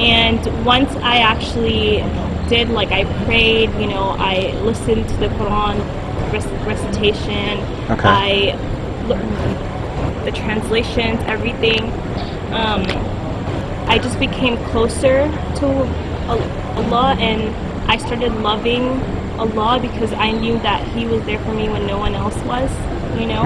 And 0.00 0.64
once 0.64 0.94
I 0.96 1.18
actually 1.18 2.04
did, 2.48 2.68
like 2.68 2.92
I 2.92 3.02
prayed, 3.24 3.70
you 3.80 3.88
know, 3.88 4.14
I 4.16 4.52
listened 4.60 5.08
to 5.08 5.16
the 5.16 5.26
Quran 5.26 5.80
rec- 6.32 6.66
recitation. 6.66 7.58
Okay. 7.90 8.08
I 8.08 8.58
look- 9.06 10.24
the 10.24 10.32
translations, 10.32 11.20
everything. 11.26 11.82
Um, 12.52 12.82
I 13.88 13.98
just 13.98 14.18
became 14.18 14.56
closer 14.70 15.28
to 15.56 15.66
Allah 16.76 17.16
and 17.18 17.54
I 17.90 17.96
started 17.96 18.32
loving 18.42 19.00
Allah 19.38 19.78
because 19.80 20.12
I 20.12 20.30
knew 20.30 20.58
that 20.60 20.86
He 20.88 21.06
was 21.06 21.24
there 21.24 21.38
for 21.40 21.52
me 21.54 21.68
when 21.68 21.86
no 21.86 21.98
one 21.98 22.14
else 22.14 22.36
was, 22.44 22.70
you 23.18 23.26
know? 23.26 23.44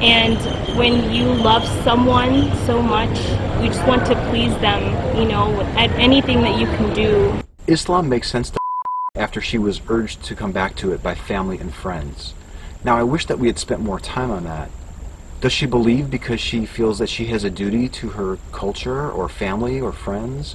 And 0.00 0.38
when 0.78 1.12
you 1.12 1.24
love 1.24 1.64
someone 1.84 2.50
so 2.66 2.80
much, 2.80 3.16
you 3.62 3.68
just 3.68 3.86
want 3.86 4.06
to 4.06 4.14
please 4.30 4.54
them, 4.58 4.82
you 5.16 5.28
know, 5.28 5.60
at 5.76 5.90
anything 5.98 6.40
that 6.40 6.58
you 6.58 6.66
can 6.66 6.94
do. 6.94 7.34
Islam 7.66 8.08
makes 8.08 8.30
sense 8.30 8.50
to 8.50 8.59
after 9.16 9.40
she 9.40 9.58
was 9.58 9.80
urged 9.88 10.22
to 10.22 10.36
come 10.36 10.52
back 10.52 10.76
to 10.76 10.92
it 10.92 11.02
by 11.02 11.16
family 11.16 11.58
and 11.58 11.74
friends. 11.74 12.32
Now, 12.84 12.96
I 12.96 13.02
wish 13.02 13.26
that 13.26 13.40
we 13.40 13.48
had 13.48 13.58
spent 13.58 13.80
more 13.80 13.98
time 13.98 14.30
on 14.30 14.44
that. 14.44 14.70
Does 15.40 15.52
she 15.52 15.66
believe 15.66 16.10
because 16.10 16.40
she 16.40 16.64
feels 16.64 17.00
that 17.00 17.08
she 17.08 17.26
has 17.26 17.42
a 17.42 17.50
duty 17.50 17.88
to 17.88 18.10
her 18.10 18.38
culture 18.52 19.10
or 19.10 19.28
family 19.28 19.80
or 19.80 19.90
friends? 19.90 20.54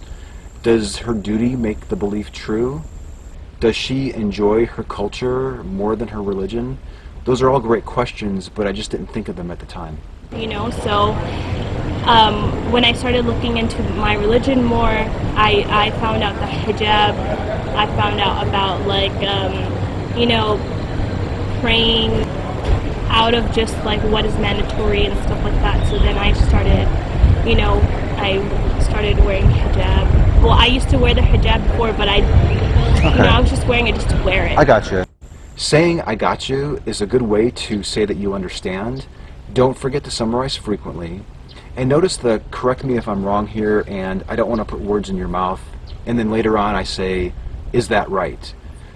Does 0.63 0.97
her 0.99 1.13
duty 1.13 1.57
make 1.57 1.89
the 1.89 1.97
belief 1.97 2.31
true? 2.31 2.83
Does 3.59 3.75
she 3.75 4.13
enjoy 4.13 4.67
her 4.67 4.83
culture 4.83 5.61
more 5.65 5.97
than 5.97 6.07
her 6.09 6.21
religion? 6.21 6.77
Those 7.25 7.41
are 7.41 7.49
all 7.49 7.59
great 7.59 7.83
questions, 7.83 8.47
but 8.47 8.67
I 8.67 8.71
just 8.71 8.89
didn't 8.89 9.07
think 9.07 9.27
of 9.27 9.35
them 9.35 9.51
at 9.51 9.59
the 9.59 9.65
time. 9.65 9.97
you 10.31 10.47
know 10.47 10.69
so 10.69 11.11
um, 12.07 12.71
when 12.71 12.85
i 12.85 12.93
started 12.93 13.25
looking 13.25 13.57
into 13.57 13.81
my 13.95 14.13
religion 14.15 14.63
more 14.63 14.89
I, 15.37 15.65
I 15.67 15.91
found 15.99 16.23
out 16.23 16.35
the 16.35 16.45
hijab 16.45 17.15
i 17.75 17.85
found 17.97 18.19
out 18.19 18.47
about 18.47 18.87
like 18.87 19.11
um, 19.27 19.53
you 20.17 20.25
know 20.25 20.57
praying 21.61 22.11
out 23.09 23.33
of 23.33 23.49
just 23.53 23.75
like 23.85 24.01
what 24.11 24.25
is 24.25 24.35
mandatory 24.37 25.05
and 25.05 25.17
stuff 25.23 25.43
like 25.43 25.53
that 25.61 25.87
so 25.89 25.97
then 25.99 26.17
i 26.17 26.33
started 26.33 26.87
you 27.47 27.55
know 27.55 27.79
i 28.17 28.39
started 28.81 29.17
wearing 29.19 29.45
hijab 29.45 30.05
well 30.41 30.51
i 30.51 30.65
used 30.65 30.89
to 30.89 30.97
wear 30.97 31.13
the 31.13 31.21
hijab 31.21 31.65
before 31.71 31.93
but 31.93 32.07
i 32.09 32.17
you 32.17 33.17
know 33.17 33.29
i 33.29 33.39
was 33.39 33.49
just 33.49 33.65
wearing 33.67 33.87
it 33.87 33.95
just 33.95 34.09
to 34.09 34.23
wear 34.23 34.45
it 34.47 34.57
I 34.57 34.63
got 34.63 34.89
you. 34.89 35.05
Saying 35.57 36.01
I 36.01 36.15
got 36.15 36.49
you 36.49 36.81
is 36.85 37.01
a 37.01 37.05
good 37.05 37.21
way 37.21 37.49
to 37.51 37.81
say 37.83 38.03
that 38.05 38.17
you 38.17 38.33
understand. 38.33 39.05
Don't 39.53 39.77
forget 39.77 40.03
to 40.03 40.11
summarize 40.11 40.57
frequently. 40.57 41.23
And 41.77 41.89
notice 41.89 42.17
the 42.17 42.41
correct 42.51 42.83
me 42.83 42.97
if 42.97 43.07
I'm 43.07 43.23
wrong 43.25 43.47
here, 43.47 43.83
and 43.87 44.23
I 44.29 44.35
don't 44.35 44.49
want 44.49 44.59
to 44.59 44.65
put 44.65 44.79
words 44.79 45.09
in 45.09 45.17
your 45.17 45.27
mouth. 45.27 45.61
And 46.05 46.17
then 46.17 46.31
later 46.31 46.57
on 46.57 46.75
I 46.75 46.83
say, 46.83 47.33
is 47.73 47.89
that 47.89 48.09
right? 48.09 48.53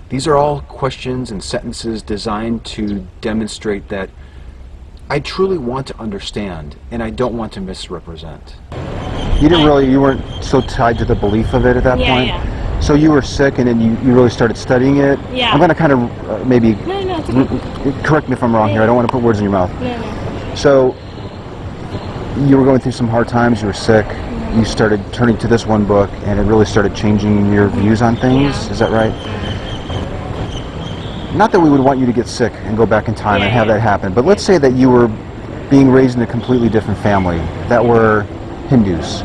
These 0.09 0.27
are 0.27 0.35
all 0.35 0.61
questions 0.61 1.29
and 1.29 1.43
sentences 1.43 2.01
designed 2.01 2.65
to 2.65 3.05
demonstrate 3.21 3.89
that 3.89 4.09
I 5.09 5.19
truly 5.19 5.57
want 5.57 5.87
to 5.87 5.97
understand 5.99 6.77
and 6.91 7.03
I 7.03 7.09
don't 7.09 7.35
want 7.37 7.51
to 7.53 7.61
misrepresent. 7.61 8.55
You 9.41 9.49
didn't 9.49 9.65
really, 9.65 9.89
you 9.89 9.99
weren't 10.01 10.21
so 10.43 10.61
tied 10.61 10.97
to 10.99 11.05
the 11.05 11.15
belief 11.15 11.53
of 11.53 11.65
it 11.65 11.75
at 11.77 11.83
that 11.83 11.99
Yeah, 11.99 12.13
point? 12.15 12.27
yeah. 12.27 12.79
So 12.79 12.93
you 12.93 13.11
were 13.11 13.21
sick 13.21 13.57
and 13.59 13.67
then 13.67 13.81
you, 13.81 13.91
you 14.07 14.15
really 14.15 14.29
started 14.29 14.55
studying 14.57 14.97
it? 14.97 15.19
Yeah. 15.33 15.51
I'm 15.51 15.57
going 15.57 15.69
to 15.69 15.75
kind 15.75 15.91
of 15.91 15.99
uh, 16.29 16.43
maybe, 16.45 16.73
no 16.85 17.01
no 17.03 17.19
okay. 17.19 17.89
r- 17.91 18.03
correct 18.03 18.29
me 18.29 18.33
if 18.33 18.43
I'm 18.43 18.55
wrong 18.55 18.69
here, 18.69 18.81
I 18.81 18.85
don't 18.85 18.95
want 18.95 19.07
to 19.07 19.11
put 19.11 19.21
words 19.21 19.39
in 19.39 19.43
your 19.43 19.51
mouth. 19.51 19.71
no 19.81 19.97
no 19.97 20.55
So 20.55 20.95
you 22.37 22.57
were 22.57 22.63
going 22.63 22.79
through 22.79 22.91
some 22.91 23.07
hard 23.07 23.27
times, 23.27 23.61
you 23.61 23.67
were 23.67 23.73
sick, 23.73 24.05
you 24.55 24.65
started 24.65 25.01
turning 25.13 25.37
to 25.37 25.47
this 25.47 25.65
one 25.65 25.85
book 25.85 26.09
and 26.23 26.39
it 26.39 26.43
really 26.43 26.65
started 26.65 26.95
changing 26.95 27.51
your 27.53 27.67
views 27.69 28.01
on 28.01 28.15
things, 28.15 28.67
is 28.69 28.79
that 28.79 28.91
right? 28.91 29.13
Not 31.35 31.51
that 31.51 31.59
we 31.59 31.69
would 31.69 31.79
want 31.79 31.99
you 31.99 32.05
to 32.05 32.13
get 32.13 32.27
sick 32.27 32.53
and 32.63 32.75
go 32.75 32.85
back 32.85 33.07
in 33.07 33.15
time 33.15 33.41
and 33.41 33.51
have 33.51 33.67
that 33.67 33.79
happen, 33.79 34.13
but 34.13 34.25
let's 34.25 34.43
say 34.43 34.57
that 34.57 34.73
you 34.73 34.89
were 34.89 35.07
being 35.69 35.89
raised 35.89 36.15
in 36.15 36.23
a 36.23 36.27
completely 36.27 36.69
different 36.69 36.99
family 36.99 37.37
that 37.67 37.83
were 37.83 38.23
Hindus. 38.69 39.21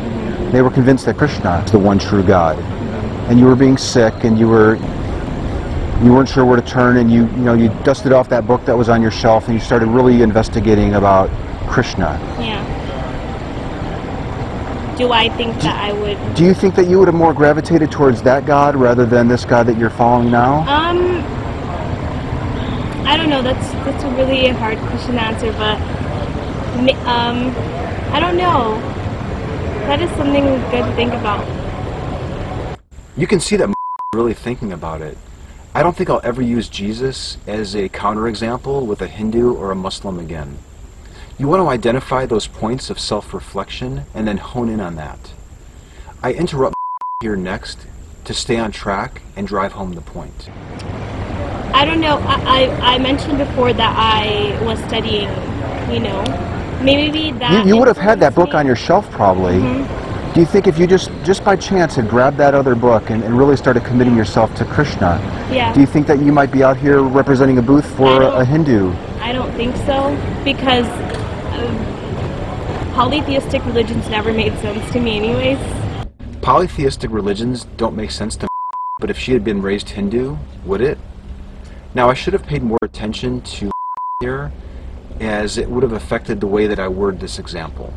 They 0.52 0.62
were 0.62 0.70
convinced 0.70 1.06
that 1.06 1.16
Krishna 1.16 1.62
is 1.64 1.72
the 1.72 1.78
one 1.78 1.98
true 1.98 2.22
God. 2.22 2.58
And 3.30 3.38
you 3.38 3.46
were 3.46 3.56
being 3.56 3.78
sick 3.78 4.24
and 4.24 4.38
you 4.38 4.48
were 4.48 4.76
you 6.02 6.12
weren't 6.12 6.28
sure 6.28 6.44
where 6.44 6.60
to 6.60 6.66
turn 6.66 6.98
and 6.98 7.10
you 7.10 7.22
you 7.22 7.44
know 7.44 7.54
you 7.54 7.68
dusted 7.84 8.12
off 8.12 8.28
that 8.28 8.46
book 8.46 8.64
that 8.66 8.76
was 8.76 8.88
on 8.90 9.00
your 9.00 9.10
shelf 9.10 9.46
and 9.46 9.54
you 9.54 9.60
started 9.60 9.86
really 9.86 10.20
investigating 10.20 10.94
about 10.94 11.30
Krishna. 11.68 12.18
Yeah. 12.38 12.73
Do 14.96 15.10
I 15.10 15.28
think 15.30 15.56
that 15.62 15.76
I 15.82 15.92
would? 15.92 16.36
Do 16.36 16.44
you 16.44 16.54
think 16.54 16.76
that 16.76 16.86
you 16.86 17.00
would 17.00 17.08
have 17.08 17.16
more 17.16 17.34
gravitated 17.34 17.90
towards 17.90 18.22
that 18.22 18.46
God 18.46 18.76
rather 18.76 19.04
than 19.04 19.26
this 19.26 19.44
God 19.44 19.66
that 19.66 19.76
you're 19.76 19.90
following 19.90 20.30
now? 20.30 20.60
Um, 20.60 21.20
I 23.04 23.16
don't 23.16 23.28
know. 23.28 23.42
That's 23.42 23.72
that's 23.84 24.04
a 24.04 24.10
really 24.10 24.48
hard 24.48 24.78
question 24.78 25.16
to 25.16 25.22
answer, 25.22 25.52
but 25.52 25.78
um, 27.06 27.52
I 28.14 28.20
don't 28.20 28.36
know. 28.36 28.78
That 29.86 30.00
is 30.00 30.08
something 30.12 30.44
good 30.44 30.84
to 30.84 30.94
think 30.94 31.12
about. 31.12 31.44
You 33.16 33.26
can 33.26 33.40
see 33.40 33.56
that 33.56 33.74
really 34.14 34.34
thinking 34.34 34.72
about 34.72 35.02
it. 35.02 35.18
I 35.74 35.82
don't 35.82 35.96
think 35.96 36.08
I'll 36.08 36.20
ever 36.22 36.40
use 36.40 36.68
Jesus 36.68 37.36
as 37.48 37.74
a 37.74 37.88
counterexample 37.88 38.86
with 38.86 39.02
a 39.02 39.08
Hindu 39.08 39.54
or 39.54 39.72
a 39.72 39.74
Muslim 39.74 40.20
again. 40.20 40.56
You 41.36 41.48
want 41.48 41.60
to 41.62 41.68
identify 41.68 42.26
those 42.26 42.46
points 42.46 42.90
of 42.90 43.00
self-reflection 43.00 44.04
and 44.14 44.28
then 44.28 44.36
hone 44.36 44.68
in 44.68 44.80
on 44.80 44.94
that. 44.96 45.32
I 46.22 46.32
interrupt 46.32 46.76
here 47.20 47.34
next 47.34 47.86
to 48.24 48.32
stay 48.34 48.56
on 48.56 48.70
track 48.70 49.22
and 49.34 49.46
drive 49.46 49.72
home 49.72 49.94
the 49.94 50.00
point. 50.00 50.48
I 51.74 51.84
don't 51.84 52.00
know. 52.00 52.18
I 52.18 52.68
I, 52.80 52.94
I 52.94 52.98
mentioned 52.98 53.38
before 53.38 53.72
that 53.72 53.94
I 53.98 54.62
was 54.64 54.78
studying. 54.84 55.28
You 55.92 56.00
know, 56.00 56.22
maybe 56.82 57.32
that. 57.38 57.66
You, 57.66 57.74
you 57.74 57.76
would 57.78 57.88
have 57.88 57.98
had 57.98 58.20
that 58.20 58.34
book 58.34 58.54
on 58.54 58.64
your 58.64 58.76
shelf 58.76 59.10
probably. 59.10 59.54
Mm-hmm. 59.54 60.32
Do 60.34 60.40
you 60.40 60.46
think 60.46 60.66
if 60.68 60.78
you 60.78 60.86
just 60.86 61.10
just 61.24 61.44
by 61.44 61.56
chance 61.56 61.96
had 61.96 62.08
grabbed 62.08 62.36
that 62.38 62.54
other 62.54 62.76
book 62.76 63.10
and, 63.10 63.22
and 63.24 63.36
really 63.36 63.56
started 63.56 63.84
committing 63.84 64.16
yourself 64.16 64.54
to 64.54 64.64
Krishna, 64.64 65.18
Yeah. 65.52 65.72
do 65.74 65.80
you 65.80 65.86
think 65.86 66.06
that 66.06 66.20
you 66.22 66.32
might 66.32 66.52
be 66.52 66.62
out 66.62 66.76
here 66.76 67.02
representing 67.02 67.58
a 67.58 67.62
booth 67.62 67.86
for 67.96 68.22
a 68.22 68.44
Hindu? 68.44 68.92
I 69.20 69.32
don't 69.32 69.52
think 69.54 69.76
so 69.78 70.16
because 70.44 70.86
um, 71.54 72.92
polytheistic 72.94 73.64
religions 73.64 74.08
never 74.08 74.32
made 74.32 74.56
sense 74.58 74.90
to 74.92 75.00
me, 75.00 75.16
anyways. 75.16 75.58
Polytheistic 76.42 77.10
religions 77.10 77.64
don't 77.76 77.96
make 77.96 78.10
sense 78.10 78.36
to 78.36 78.44
me, 78.44 78.48
but 79.00 79.10
if 79.10 79.18
she 79.18 79.32
had 79.32 79.44
been 79.44 79.62
raised 79.62 79.90
Hindu, 79.90 80.36
would 80.64 80.80
it? 80.80 80.98
Now, 81.94 82.10
I 82.10 82.14
should 82.14 82.32
have 82.32 82.44
paid 82.44 82.62
more 82.62 82.78
attention 82.82 83.40
to 83.42 83.70
here, 84.20 84.52
as 85.20 85.58
it 85.58 85.68
would 85.68 85.82
have 85.82 85.92
affected 85.92 86.40
the 86.40 86.46
way 86.46 86.66
that 86.66 86.78
I 86.78 86.88
word 86.88 87.20
this 87.20 87.38
example. 87.38 87.92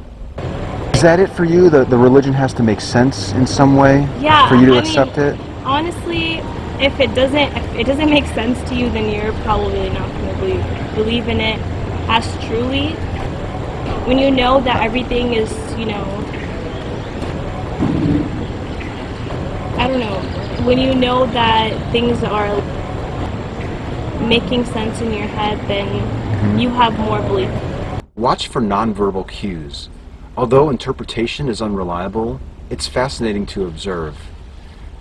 Is 0.93 1.01
that 1.01 1.19
it 1.19 1.29
for 1.29 1.45
you? 1.45 1.69
The 1.69 1.83
the 1.85 1.97
religion 1.97 2.33
has 2.33 2.53
to 2.55 2.63
make 2.63 2.81
sense 2.81 3.31
in 3.33 3.45
some 3.45 3.75
way 3.75 4.07
Yeah, 4.19 4.49
for 4.49 4.55
you 4.55 4.65
to 4.67 4.75
I 4.75 4.79
accept 4.79 5.17
mean, 5.17 5.27
it? 5.27 5.39
Honestly, 5.63 6.37
if 6.83 6.99
it 6.99 7.13
doesn't, 7.13 7.55
if 7.55 7.75
it 7.75 7.85
doesn't 7.85 8.09
make 8.09 8.25
sense 8.27 8.57
to 8.69 8.75
you, 8.75 8.89
then 8.89 9.13
you're 9.13 9.33
probably 9.43 9.89
not 9.89 10.09
going 10.11 10.33
to 10.33 10.39
believe, 10.39 10.95
believe 10.95 11.27
in 11.27 11.39
it 11.39 11.59
as 12.09 12.25
truly. 12.45 12.95
When 14.07 14.17
you 14.17 14.31
know 14.31 14.61
that 14.61 14.81
everything 14.83 15.33
is, 15.33 15.51
you 15.77 15.85
know, 15.85 16.03
I 19.77 19.87
don't 19.87 19.99
know. 19.99 20.19
When 20.65 20.79
you 20.79 20.95
know 20.95 21.25
that 21.27 21.91
things 21.91 22.23
are 22.23 22.55
making 24.27 24.65
sense 24.65 25.01
in 25.01 25.11
your 25.13 25.27
head, 25.27 25.59
then 25.67 25.87
Mm-hmm. 26.37 26.59
you 26.59 26.69
have 26.69 26.97
more 26.99 27.19
belief. 27.23 27.49
Watch 28.15 28.47
for 28.47 28.61
nonverbal 28.61 29.27
cues. 29.27 29.89
Although 30.37 30.69
interpretation 30.69 31.49
is 31.49 31.63
unreliable, 31.63 32.39
it's 32.69 32.87
fascinating 32.87 33.47
to 33.47 33.65
observe. 33.65 34.15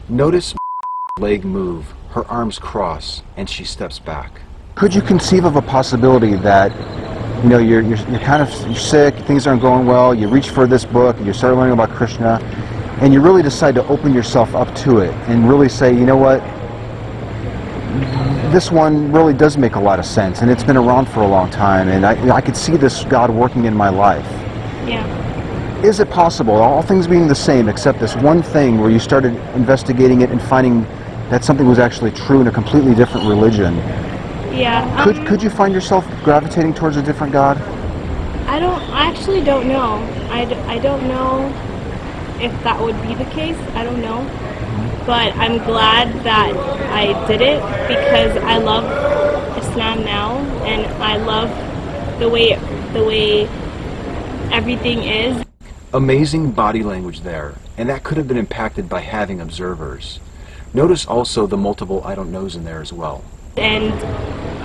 Notice 0.08 0.54
leg 1.18 1.44
move, 1.44 1.92
her 2.12 2.26
arms 2.26 2.58
cross, 2.58 3.22
and 3.36 3.50
she 3.50 3.64
steps 3.64 3.98
back. 3.98 4.40
Could 4.76 4.94
you 4.94 5.02
conceive 5.02 5.44
of 5.44 5.56
a 5.56 5.62
possibility 5.62 6.36
that, 6.36 6.72
you 7.42 7.48
know, 7.50 7.58
you're, 7.58 7.82
you're, 7.82 7.98
you're 8.08 8.20
kind 8.20 8.42
of 8.42 8.50
you're 8.66 8.74
sick, 8.74 9.14
things 9.26 9.46
aren't 9.46 9.60
going 9.60 9.86
well, 9.86 10.14
you 10.14 10.28
reach 10.28 10.50
for 10.50 10.66
this 10.66 10.84
book, 10.84 11.16
you 11.20 11.32
start 11.32 11.54
learning 11.54 11.74
about 11.74 11.90
Krishna, 11.90 12.38
and 13.00 13.12
you 13.12 13.20
really 13.20 13.42
decide 13.42 13.74
to 13.74 13.86
open 13.88 14.14
yourself 14.14 14.54
up 14.54 14.74
to 14.76 14.98
it 14.98 15.12
and 15.28 15.48
really 15.48 15.68
say, 15.68 15.92
you 15.92 16.06
know 16.06 16.16
what, 16.16 16.40
this 18.52 18.70
one 18.70 19.12
really 19.12 19.34
does 19.34 19.58
make 19.58 19.74
a 19.74 19.80
lot 19.80 19.98
of 19.98 20.06
sense, 20.06 20.40
and 20.40 20.50
it's 20.50 20.64
been 20.64 20.76
around 20.76 21.06
for 21.08 21.20
a 21.20 21.28
long 21.28 21.50
time, 21.50 21.88
and 21.88 22.06
I, 22.06 22.36
I 22.36 22.40
could 22.40 22.56
see 22.56 22.76
this 22.76 23.04
God 23.04 23.30
working 23.30 23.66
in 23.66 23.74
my 23.74 23.90
life. 23.90 24.26
Yeah. 24.86 25.04
Is 25.82 26.00
it 26.00 26.08
possible, 26.08 26.54
all 26.54 26.82
things 26.82 27.06
being 27.06 27.26
the 27.26 27.34
same, 27.34 27.68
except 27.68 28.00
this 28.00 28.16
one 28.16 28.42
thing 28.42 28.80
where 28.80 28.90
you 28.90 28.98
started 28.98 29.34
investigating 29.54 30.22
it 30.22 30.30
and 30.30 30.40
finding 30.40 30.82
that 31.28 31.44
something 31.44 31.66
was 31.66 31.78
actually 31.78 32.12
true 32.12 32.40
in 32.40 32.46
a 32.46 32.52
completely 32.52 32.94
different 32.94 33.28
religion? 33.28 33.76
Yeah. 34.56 35.04
Could, 35.04 35.18
um, 35.18 35.26
could 35.26 35.42
you 35.42 35.50
find 35.50 35.74
yourself 35.74 36.06
gravitating 36.24 36.72
towards 36.74 36.96
a 36.96 37.02
different 37.02 37.32
God? 37.32 37.58
I 38.48 38.58
don't. 38.58 38.80
I 38.90 39.06
actually 39.06 39.44
don't 39.44 39.68
know. 39.68 39.96
I, 40.30 40.44
d- 40.46 40.54
I 40.54 40.78
don't 40.78 41.06
know 41.08 41.46
if 42.40 42.52
that 42.62 42.80
would 42.80 43.00
be 43.02 43.14
the 43.14 43.28
case. 43.30 43.56
I 43.74 43.84
don't 43.84 44.00
know. 44.00 44.24
But 45.04 45.36
I'm 45.36 45.58
glad 45.58 46.12
that 46.24 46.56
I 46.90 47.26
did 47.28 47.40
it 47.40 47.60
because 47.86 48.36
I 48.44 48.58
love 48.58 48.84
Islam 49.58 50.04
now 50.04 50.38
and 50.64 50.86
I 51.02 51.16
love 51.18 51.50
the 52.18 52.28
way 52.28 52.54
the 52.92 53.04
way 53.04 53.46
everything 54.50 55.02
is. 55.02 55.44
Amazing 55.92 56.52
body 56.52 56.82
language 56.82 57.20
there, 57.20 57.54
and 57.76 57.88
that 57.88 58.04
could 58.04 58.16
have 58.16 58.26
been 58.26 58.36
impacted 58.36 58.88
by 58.88 59.00
having 59.00 59.40
observers. 59.40 60.18
Notice 60.72 61.06
also 61.06 61.46
the 61.46 61.56
multiple 61.56 62.02
I 62.04 62.14
don't 62.14 62.32
knows 62.32 62.56
in 62.56 62.64
there 62.64 62.80
as 62.80 62.92
well. 62.92 63.22
And 63.56 63.92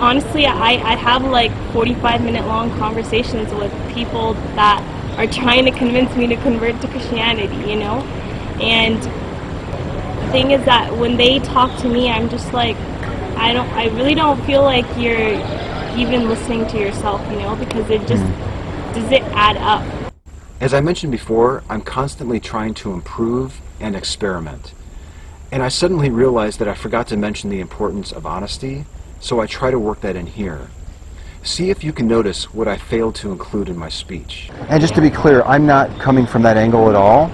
honestly, 0.00 0.46
I, 0.46 0.72
I 0.72 0.96
have 0.96 1.24
like 1.24 1.50
45 1.72 2.22
minute 2.22 2.46
long 2.46 2.70
conversations 2.78 3.52
with 3.54 3.72
people 3.94 4.34
that 4.54 4.82
are 5.18 5.26
trying 5.26 5.64
to 5.64 5.70
convince 5.70 6.14
me 6.16 6.26
to 6.26 6.36
convert 6.36 6.80
to 6.82 6.88
Christianity, 6.88 7.56
you 7.70 7.78
know? 7.78 8.00
And 8.60 8.96
the 9.02 10.32
thing 10.32 10.50
is 10.50 10.64
that 10.66 10.94
when 10.96 11.16
they 11.16 11.38
talk 11.38 11.78
to 11.80 11.88
me, 11.88 12.10
I'm 12.10 12.28
just 12.28 12.52
like, 12.52 12.76
I 13.36 13.52
don't, 13.52 13.68
I 13.70 13.86
really 13.86 14.14
don't 14.14 14.42
feel 14.44 14.62
like 14.62 14.84
you're 14.96 15.40
even 15.96 16.28
listening 16.28 16.66
to 16.68 16.78
yourself, 16.78 17.20
you 17.30 17.38
know? 17.38 17.56
Because 17.56 17.88
it 17.90 18.06
just, 18.06 18.22
hmm. 18.22 18.94
does 18.94 19.10
it 19.10 19.22
add 19.32 19.56
up? 19.56 20.12
As 20.60 20.74
I 20.74 20.80
mentioned 20.80 21.12
before, 21.12 21.64
I'm 21.68 21.82
constantly 21.82 22.40
trying 22.40 22.74
to 22.74 22.92
improve 22.92 23.60
and 23.80 23.96
experiment. 23.96 24.74
And 25.52 25.62
I 25.62 25.68
suddenly 25.68 26.08
realized 26.08 26.60
that 26.60 26.68
I 26.68 26.72
forgot 26.72 27.08
to 27.08 27.16
mention 27.18 27.50
the 27.50 27.60
importance 27.60 28.10
of 28.10 28.24
honesty, 28.24 28.86
so 29.20 29.40
I 29.40 29.46
try 29.46 29.70
to 29.70 29.78
work 29.78 30.00
that 30.00 30.16
in 30.16 30.26
here. 30.26 30.70
See 31.42 31.68
if 31.68 31.84
you 31.84 31.92
can 31.92 32.08
notice 32.08 32.54
what 32.54 32.66
I 32.66 32.78
failed 32.78 33.16
to 33.16 33.30
include 33.30 33.68
in 33.68 33.76
my 33.76 33.90
speech. 33.90 34.48
And 34.70 34.80
just 34.80 34.94
to 34.94 35.02
be 35.02 35.10
clear, 35.10 35.42
I'm 35.42 35.66
not 35.66 36.00
coming 36.00 36.24
from 36.24 36.40
that 36.44 36.56
angle 36.56 36.88
at 36.88 36.94
all. 36.94 37.30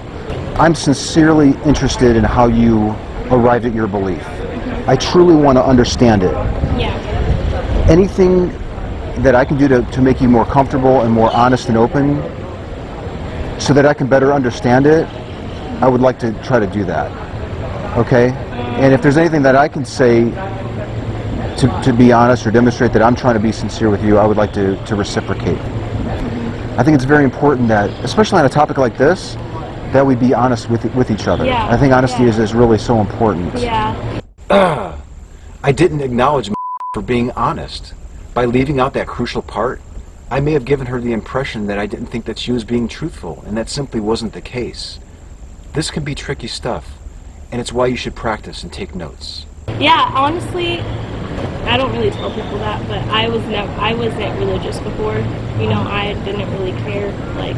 I'm 0.59 0.75
sincerely 0.75 1.51
interested 1.63 2.17
in 2.17 2.25
how 2.25 2.47
you 2.47 2.89
arrived 3.31 3.65
at 3.65 3.73
your 3.73 3.87
belief. 3.87 4.27
I 4.85 4.97
truly 4.97 5.35
want 5.35 5.57
to 5.57 5.63
understand 5.63 6.21
it. 6.21 6.33
Yeah. 6.77 7.85
Anything 7.87 8.49
that 9.23 9.33
I 9.33 9.45
can 9.45 9.57
do 9.57 9.69
to, 9.69 9.81
to 9.81 10.01
make 10.01 10.19
you 10.19 10.27
more 10.27 10.45
comfortable 10.45 11.03
and 11.03 11.13
more 11.13 11.31
honest 11.31 11.69
and 11.69 11.77
open 11.77 12.17
so 13.61 13.73
that 13.73 13.85
I 13.85 13.93
can 13.93 14.07
better 14.07 14.33
understand 14.33 14.87
it, 14.87 15.07
I 15.81 15.87
would 15.87 16.01
like 16.01 16.19
to 16.19 16.33
try 16.43 16.59
to 16.59 16.67
do 16.67 16.83
that. 16.83 17.28
Okay? 17.97 18.29
And 18.79 18.93
if 18.93 19.01
there's 19.01 19.17
anything 19.17 19.41
that 19.43 19.55
I 19.55 19.67
can 19.67 19.83
say 19.83 20.25
to, 21.59 21.81
to 21.83 21.93
be 21.93 22.13
honest 22.13 22.47
or 22.47 22.51
demonstrate 22.51 22.93
that 22.93 23.01
I'm 23.01 23.15
trying 23.15 23.33
to 23.33 23.39
be 23.39 23.51
sincere 23.51 23.89
with 23.89 24.03
you, 24.03 24.17
I 24.17 24.25
would 24.25 24.37
like 24.37 24.53
to, 24.53 24.81
to 24.85 24.95
reciprocate. 24.95 25.57
I 26.77 26.83
think 26.83 26.95
it's 26.95 27.03
very 27.03 27.25
important 27.25 27.67
that, 27.67 27.89
especially 28.05 28.39
on 28.39 28.45
a 28.45 28.49
topic 28.49 28.77
like 28.77 28.97
this, 28.97 29.33
that 29.91 30.05
we 30.05 30.15
be 30.15 30.33
honest 30.33 30.69
with, 30.69 30.85
with 30.95 31.11
each 31.11 31.27
other. 31.27 31.45
Yeah, 31.45 31.67
I 31.67 31.75
think 31.75 31.93
honesty 31.93 32.23
yeah. 32.23 32.29
is, 32.29 32.39
is 32.39 32.53
really 32.53 32.77
so 32.77 33.01
important. 33.01 33.53
Yeah. 33.59 34.21
I 35.63 35.71
didn't 35.73 36.01
acknowledge 36.01 36.49
for 36.93 37.01
being 37.01 37.31
honest. 37.31 37.93
By 38.33 38.45
leaving 38.45 38.79
out 38.79 38.93
that 38.93 39.07
crucial 39.07 39.41
part, 39.41 39.81
I 40.31 40.39
may 40.39 40.53
have 40.53 40.63
given 40.63 40.87
her 40.87 41.01
the 41.01 41.11
impression 41.11 41.67
that 41.67 41.79
I 41.79 41.87
didn't 41.87 42.05
think 42.05 42.25
that 42.25 42.37
she 42.37 42.51
was 42.51 42.63
being 42.63 42.87
truthful, 42.87 43.43
and 43.47 43.57
that 43.57 43.67
simply 43.67 43.99
wasn't 43.99 44.31
the 44.31 44.41
case. 44.41 44.99
This 45.73 45.91
can 45.91 46.03
be 46.03 46.15
tricky 46.15 46.47
stuff, 46.47 46.98
and 47.51 47.59
it's 47.59 47.73
why 47.73 47.87
you 47.87 47.95
should 47.95 48.15
practice 48.15 48.63
and 48.63 48.71
take 48.71 48.95
notes. 48.95 49.45
Yeah, 49.79 50.11
honestly, 50.15 50.79
I 51.65 51.77
don't 51.77 51.91
really 51.91 52.11
tell 52.11 52.29
people 52.33 52.57
that, 52.59 52.85
but 52.87 52.99
I 53.09 53.29
was 53.29 53.43
never, 53.45 53.71
I 53.73 53.93
wasn't 53.93 54.37
religious 54.39 54.79
before. 54.79 55.17
You 55.59 55.69
know, 55.69 55.81
I 55.81 56.13
didn't 56.25 56.49
really 56.57 56.71
care, 56.81 57.11
like, 57.35 57.55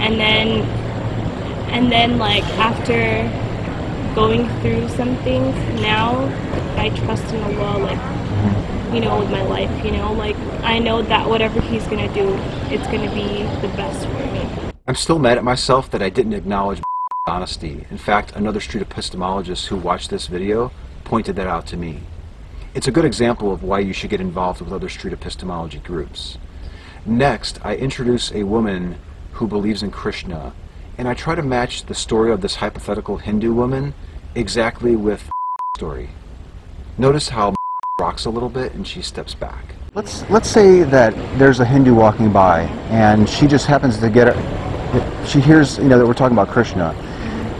and 0.00 0.18
then, 0.18 0.62
and 1.70 1.90
then, 1.90 2.18
like, 2.18 2.44
after 2.58 3.30
going 4.14 4.48
through 4.60 4.88
some 4.90 5.16
things, 5.18 5.54
now 5.80 6.26
I 6.76 6.90
trust 6.90 7.32
in 7.32 7.42
Allah, 7.42 7.78
like, 7.78 8.94
you 8.94 9.00
know, 9.00 9.20
with 9.20 9.30
my 9.30 9.42
life, 9.42 9.84
you 9.84 9.92
know, 9.92 10.12
like, 10.12 10.36
I 10.62 10.78
know 10.78 11.02
that 11.02 11.28
whatever 11.28 11.60
He's 11.62 11.86
gonna 11.86 12.12
do, 12.12 12.34
it's 12.70 12.86
gonna 12.88 13.12
be 13.14 13.42
the 13.66 13.72
best 13.74 14.06
for 14.06 14.26
me. 14.32 14.72
I'm 14.86 14.96
still 14.96 15.18
mad 15.18 15.38
at 15.38 15.44
myself 15.44 15.90
that 15.92 16.02
I 16.02 16.10
didn't 16.10 16.34
acknowledge 16.34 16.82
honesty. 17.24 17.86
In 17.88 17.98
fact, 17.98 18.32
another 18.34 18.58
street 18.58 18.82
epistemologist 18.82 19.66
who 19.66 19.76
watched 19.76 20.10
this 20.10 20.26
video 20.26 20.72
pointed 21.04 21.36
that 21.36 21.46
out 21.46 21.68
to 21.68 21.76
me. 21.76 22.00
It's 22.74 22.88
a 22.88 22.90
good 22.90 23.04
example 23.04 23.52
of 23.52 23.62
why 23.62 23.78
you 23.78 23.92
should 23.92 24.10
get 24.10 24.20
involved 24.20 24.60
with 24.60 24.72
other 24.72 24.88
street 24.88 25.12
epistemology 25.12 25.78
groups. 25.78 26.36
Next, 27.06 27.60
I 27.62 27.76
introduce 27.76 28.32
a 28.32 28.42
woman 28.42 28.96
who 29.34 29.46
believes 29.46 29.84
in 29.84 29.92
Krishna, 29.92 30.52
and 30.98 31.06
I 31.06 31.14
try 31.14 31.36
to 31.36 31.42
match 31.42 31.86
the 31.86 31.94
story 31.94 32.32
of 32.32 32.40
this 32.40 32.56
hypothetical 32.56 33.18
Hindu 33.18 33.54
woman 33.54 33.94
exactly 34.34 34.96
with 34.96 35.30
story. 35.76 36.08
Notice 36.98 37.28
how 37.28 37.54
rocks 38.00 38.24
a 38.24 38.30
little 38.30 38.48
bit 38.48 38.74
and 38.74 38.84
she 38.84 39.00
steps 39.00 39.32
back. 39.32 39.76
Let's 39.94 40.28
let's 40.28 40.48
say 40.48 40.82
that 40.84 41.14
there's 41.38 41.60
a 41.60 41.64
Hindu 41.64 41.94
walking 41.94 42.32
by, 42.32 42.62
and 42.90 43.28
she 43.28 43.46
just 43.46 43.66
happens 43.66 43.98
to 43.98 44.10
get 44.10 44.26
it. 44.26 45.28
She 45.28 45.38
hears, 45.38 45.78
you 45.78 45.84
know, 45.84 45.98
that 45.98 46.06
we're 46.06 46.14
talking 46.14 46.36
about 46.36 46.48
Krishna, 46.48 46.94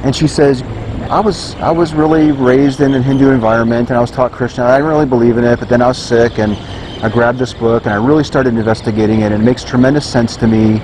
and 0.04 0.14
she 0.14 0.26
says, 0.26 0.62
"I 1.10 1.20
was 1.20 1.54
I 1.56 1.70
was 1.70 1.94
really 1.94 2.32
raised 2.32 2.80
in 2.80 2.94
a 2.94 3.02
Hindu 3.02 3.30
environment, 3.30 3.90
and 3.90 3.96
I 3.96 4.00
was 4.00 4.10
taught 4.10 4.32
Krishna. 4.32 4.64
I 4.64 4.76
didn't 4.78 4.88
really 4.90 5.06
believe 5.06 5.38
in 5.38 5.44
it, 5.44 5.58
but 5.58 5.68
then 5.68 5.82
I 5.82 5.88
was 5.88 5.98
sick, 5.98 6.38
and 6.38 6.56
I 7.02 7.08
grabbed 7.08 7.38
this 7.38 7.52
book, 7.54 7.84
and 7.84 7.92
I 7.92 8.04
really 8.04 8.24
started 8.24 8.54
investigating 8.54 9.20
it, 9.20 9.32
and 9.32 9.34
it 9.34 9.44
makes 9.44 9.64
tremendous 9.64 10.06
sense 10.06 10.36
to 10.38 10.46
me. 10.46 10.80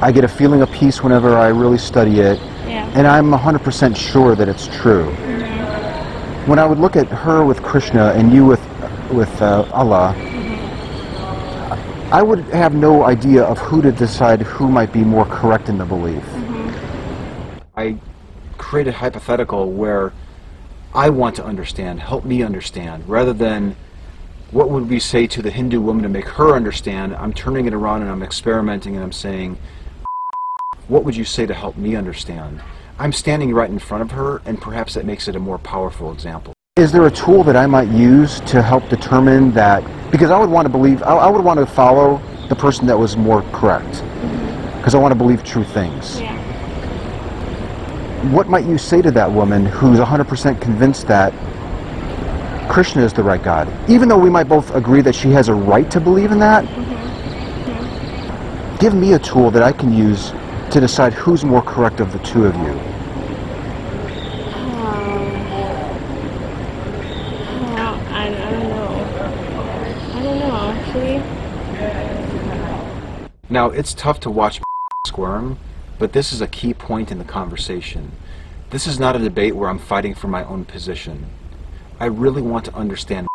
I 0.00 0.12
get 0.12 0.24
a 0.24 0.28
feeling 0.28 0.60
of 0.62 0.70
peace 0.70 1.02
whenever 1.02 1.36
I 1.36 1.48
really 1.48 1.78
study 1.78 2.20
it, 2.20 2.38
Yeah. 2.66 2.86
and 2.94 3.06
I'm 3.06 3.32
100% 3.32 3.96
sure 3.96 4.34
that 4.34 4.48
it's 4.48 4.66
true." 4.68 5.06
When 6.46 6.58
I 6.58 6.66
would 6.66 6.78
look 6.78 6.94
at 6.96 7.08
her 7.08 7.42
with 7.42 7.62
Krishna 7.62 8.12
and 8.16 8.32
you 8.32 8.44
with 8.44 8.60
with 9.10 9.40
uh, 9.40 9.64
Allah, 9.72 10.14
I 12.12 12.22
would 12.22 12.40
have 12.52 12.74
no 12.74 13.04
idea 13.04 13.42
of 13.44 13.58
who 13.58 13.80
to 13.82 13.90
decide 13.92 14.42
who 14.42 14.68
might 14.68 14.92
be 14.92 15.02
more 15.04 15.24
correct 15.24 15.68
in 15.68 15.78
the 15.78 15.84
belief. 15.84 16.22
I 18.64 18.66
create 18.66 18.88
a 18.88 18.92
hypothetical 18.92 19.70
where 19.70 20.14
I 20.94 21.10
want 21.10 21.36
to 21.36 21.44
understand, 21.44 22.00
help 22.00 22.24
me 22.24 22.42
understand, 22.42 23.06
rather 23.06 23.34
than 23.34 23.76
what 24.52 24.70
would 24.70 24.88
we 24.88 24.98
say 25.00 25.26
to 25.26 25.42
the 25.42 25.50
Hindu 25.50 25.82
woman 25.82 26.02
to 26.04 26.08
make 26.08 26.24
her 26.24 26.56
understand. 26.56 27.14
I'm 27.14 27.34
turning 27.34 27.66
it 27.66 27.74
around 27.74 28.00
and 28.00 28.10
I'm 28.10 28.22
experimenting 28.22 28.94
and 28.94 29.04
I'm 29.04 29.12
saying, 29.12 29.58
what 30.88 31.04
would 31.04 31.14
you 31.14 31.26
say 31.26 31.44
to 31.44 31.52
help 31.52 31.76
me 31.76 31.94
understand? 31.94 32.62
I'm 32.98 33.12
standing 33.12 33.52
right 33.52 33.68
in 33.68 33.78
front 33.78 34.02
of 34.02 34.12
her, 34.12 34.40
and 34.46 34.58
perhaps 34.58 34.94
that 34.94 35.04
makes 35.04 35.28
it 35.28 35.36
a 35.36 35.40
more 35.40 35.58
powerful 35.58 36.10
example. 36.10 36.54
Is 36.76 36.90
there 36.90 37.06
a 37.06 37.10
tool 37.10 37.44
that 37.44 37.56
I 37.56 37.66
might 37.66 37.88
use 37.88 38.40
to 38.40 38.62
help 38.62 38.88
determine 38.88 39.52
that? 39.52 39.84
Because 40.10 40.30
I 40.30 40.38
would 40.38 40.50
want 40.50 40.64
to 40.64 40.70
believe, 40.70 41.02
I, 41.02 41.16
I 41.16 41.30
would 41.30 41.44
want 41.44 41.60
to 41.60 41.66
follow 41.66 42.18
the 42.48 42.56
person 42.56 42.86
that 42.86 42.98
was 42.98 43.14
more 43.14 43.42
correct. 43.52 44.02
Because 44.78 44.94
I 44.94 44.98
want 44.98 45.12
to 45.12 45.18
believe 45.18 45.44
true 45.44 45.64
things. 45.64 46.18
Yeah. 46.18 46.33
What 48.30 48.48
might 48.48 48.64
you 48.64 48.78
say 48.78 49.02
to 49.02 49.10
that 49.10 49.30
woman 49.30 49.66
who's 49.66 49.98
100% 49.98 50.58
convinced 50.58 51.06
that 51.08 51.30
Krishna 52.70 53.02
is 53.02 53.12
the 53.12 53.22
right 53.22 53.42
God? 53.42 53.68
Even 53.88 54.08
though 54.08 54.16
we 54.16 54.30
might 54.30 54.48
both 54.48 54.74
agree 54.74 55.02
that 55.02 55.14
she 55.14 55.28
has 55.32 55.48
a 55.48 55.54
right 55.54 55.90
to 55.90 56.00
believe 56.00 56.32
in 56.32 56.38
that, 56.38 56.64
give 58.80 58.94
me 58.94 59.12
a 59.12 59.18
tool 59.18 59.50
that 59.50 59.62
I 59.62 59.72
can 59.72 59.92
use 59.92 60.30
to 60.70 60.80
decide 60.80 61.12
who's 61.12 61.44
more 61.44 61.60
correct 61.60 62.00
of 62.00 62.12
the 62.12 62.18
two 62.20 62.46
of 62.46 62.54
you. 62.56 62.62
Um, 62.62 62.80
I, 68.08 68.26
I 68.26 68.50
don't 68.50 68.68
know. 68.70 68.88
I 70.14 70.22
don't 70.22 70.38
know, 70.38 70.72
actually. 70.72 71.18
Now, 73.50 73.68
it's 73.68 73.92
tough 73.92 74.18
to 74.20 74.30
watch 74.30 74.62
squirm, 75.06 75.58
but 75.98 76.12
this 76.12 76.32
is 76.32 76.40
a 76.40 76.46
key 76.46 76.74
point 76.74 77.10
in 77.10 77.18
the 77.18 77.24
conversation. 77.24 78.12
This 78.70 78.86
is 78.86 78.98
not 78.98 79.16
a 79.16 79.18
debate 79.18 79.54
where 79.54 79.68
I'm 79.68 79.78
fighting 79.78 80.14
for 80.14 80.28
my 80.28 80.44
own 80.44 80.64
position. 80.64 81.26
I 82.00 82.06
really 82.06 82.42
want 82.42 82.64
to 82.66 82.74
understand, 82.74 83.28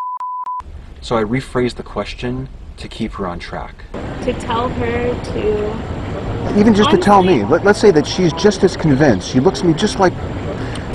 so 1.01 1.15
I 1.15 1.23
rephrase 1.23 1.75
the 1.75 1.83
question 1.83 2.49
to 2.77 2.87
keep 2.87 3.13
her 3.13 3.27
on 3.27 3.39
track. 3.39 3.75
To 4.23 4.33
tell 4.33 4.69
her 4.69 5.23
to 5.33 6.59
Even 6.59 6.73
just 6.73 6.91
to 6.91 6.97
tell 6.97 7.23
me, 7.23 7.43
let, 7.45 7.63
let's 7.63 7.79
say 7.79 7.91
that 7.91 8.05
she's 8.05 8.33
just 8.33 8.63
as 8.63 8.75
convinced. 8.75 9.29
She 9.29 9.39
looks 9.39 9.59
at 9.59 9.65
me 9.65 9.73
just 9.73 9.99
like 9.99 10.13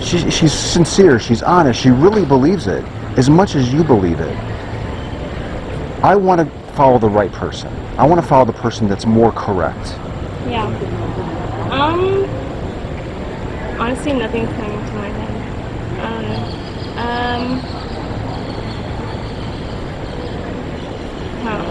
she, 0.00 0.30
she's 0.30 0.52
sincere, 0.52 1.18
she's 1.18 1.42
honest, 1.42 1.80
she 1.80 1.90
really 1.90 2.24
believes 2.24 2.66
it 2.66 2.84
as 3.16 3.30
much 3.30 3.54
as 3.54 3.72
you 3.72 3.82
believe 3.82 4.20
it. 4.20 4.36
I 6.02 6.14
want 6.16 6.40
to 6.40 6.72
follow 6.74 6.98
the 6.98 7.08
right 7.08 7.32
person. 7.32 7.72
I 7.96 8.06
want 8.06 8.20
to 8.20 8.26
follow 8.26 8.44
the 8.44 8.52
person 8.52 8.88
that's 8.88 9.06
more 9.06 9.32
correct. 9.32 9.88
Yeah. 10.46 10.68
Um. 11.74 12.24
Honestly, 13.80 14.12
nothing's 14.12 14.48
coming 14.50 14.78
to 14.86 14.92
my 14.94 15.08
head. 15.08 15.34
I 15.98 16.08
don't 16.14 16.28
know. 16.30 16.44
Um. 17.02 17.42
Huh. 21.42 21.64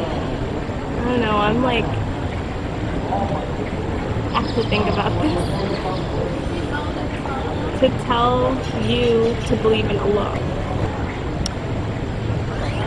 I 0.99 1.03
don't 1.05 1.21
know. 1.21 1.37
I'm 1.37 1.63
like. 1.63 1.85
I 4.33 4.41
have 4.41 4.55
to 4.55 4.63
think 4.69 4.85
about 4.87 5.13
this. 5.21 5.33
To 7.79 7.87
tell 8.05 8.53
you 8.85 9.35
to 9.47 9.55
believe 9.61 9.85
in 9.85 9.97
Allah. 9.99 10.37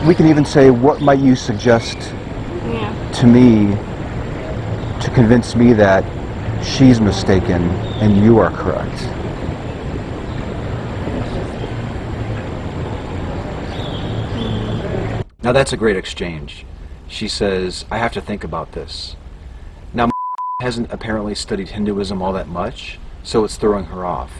We 0.07 0.13
can 0.13 0.27
even 0.27 0.45
say, 0.45 0.69
what 0.69 1.01
might 1.01 1.19
you 1.19 1.35
suggest 1.35 1.97
Yeah. 2.65 3.11
to 3.13 3.27
me 3.27 3.75
to 5.01 5.11
convince 5.13 5.55
me 5.55 5.73
that 5.73 6.03
she's 6.63 6.99
mistaken 6.99 7.63
and 8.01 8.17
you 8.23 8.39
are 8.39 8.51
correct? 8.51 9.01
Now 15.43 15.51
that's 15.51 15.73
a 15.73 15.77
great 15.77 15.95
exchange. 15.95 16.65
She 17.07 17.27
says, 17.27 17.85
I 17.89 17.97
have 17.97 18.11
to 18.13 18.21
think 18.21 18.43
about 18.43 18.73
this. 18.73 19.15
Now, 19.93 20.09
hasn't 20.59 20.91
apparently 20.91 21.35
studied 21.35 21.69
Hinduism 21.69 22.21
all 22.21 22.33
that 22.33 22.47
much, 22.47 22.99
so 23.23 23.43
it's 23.43 23.55
throwing 23.55 23.85
her 23.85 24.03
off. 24.03 24.31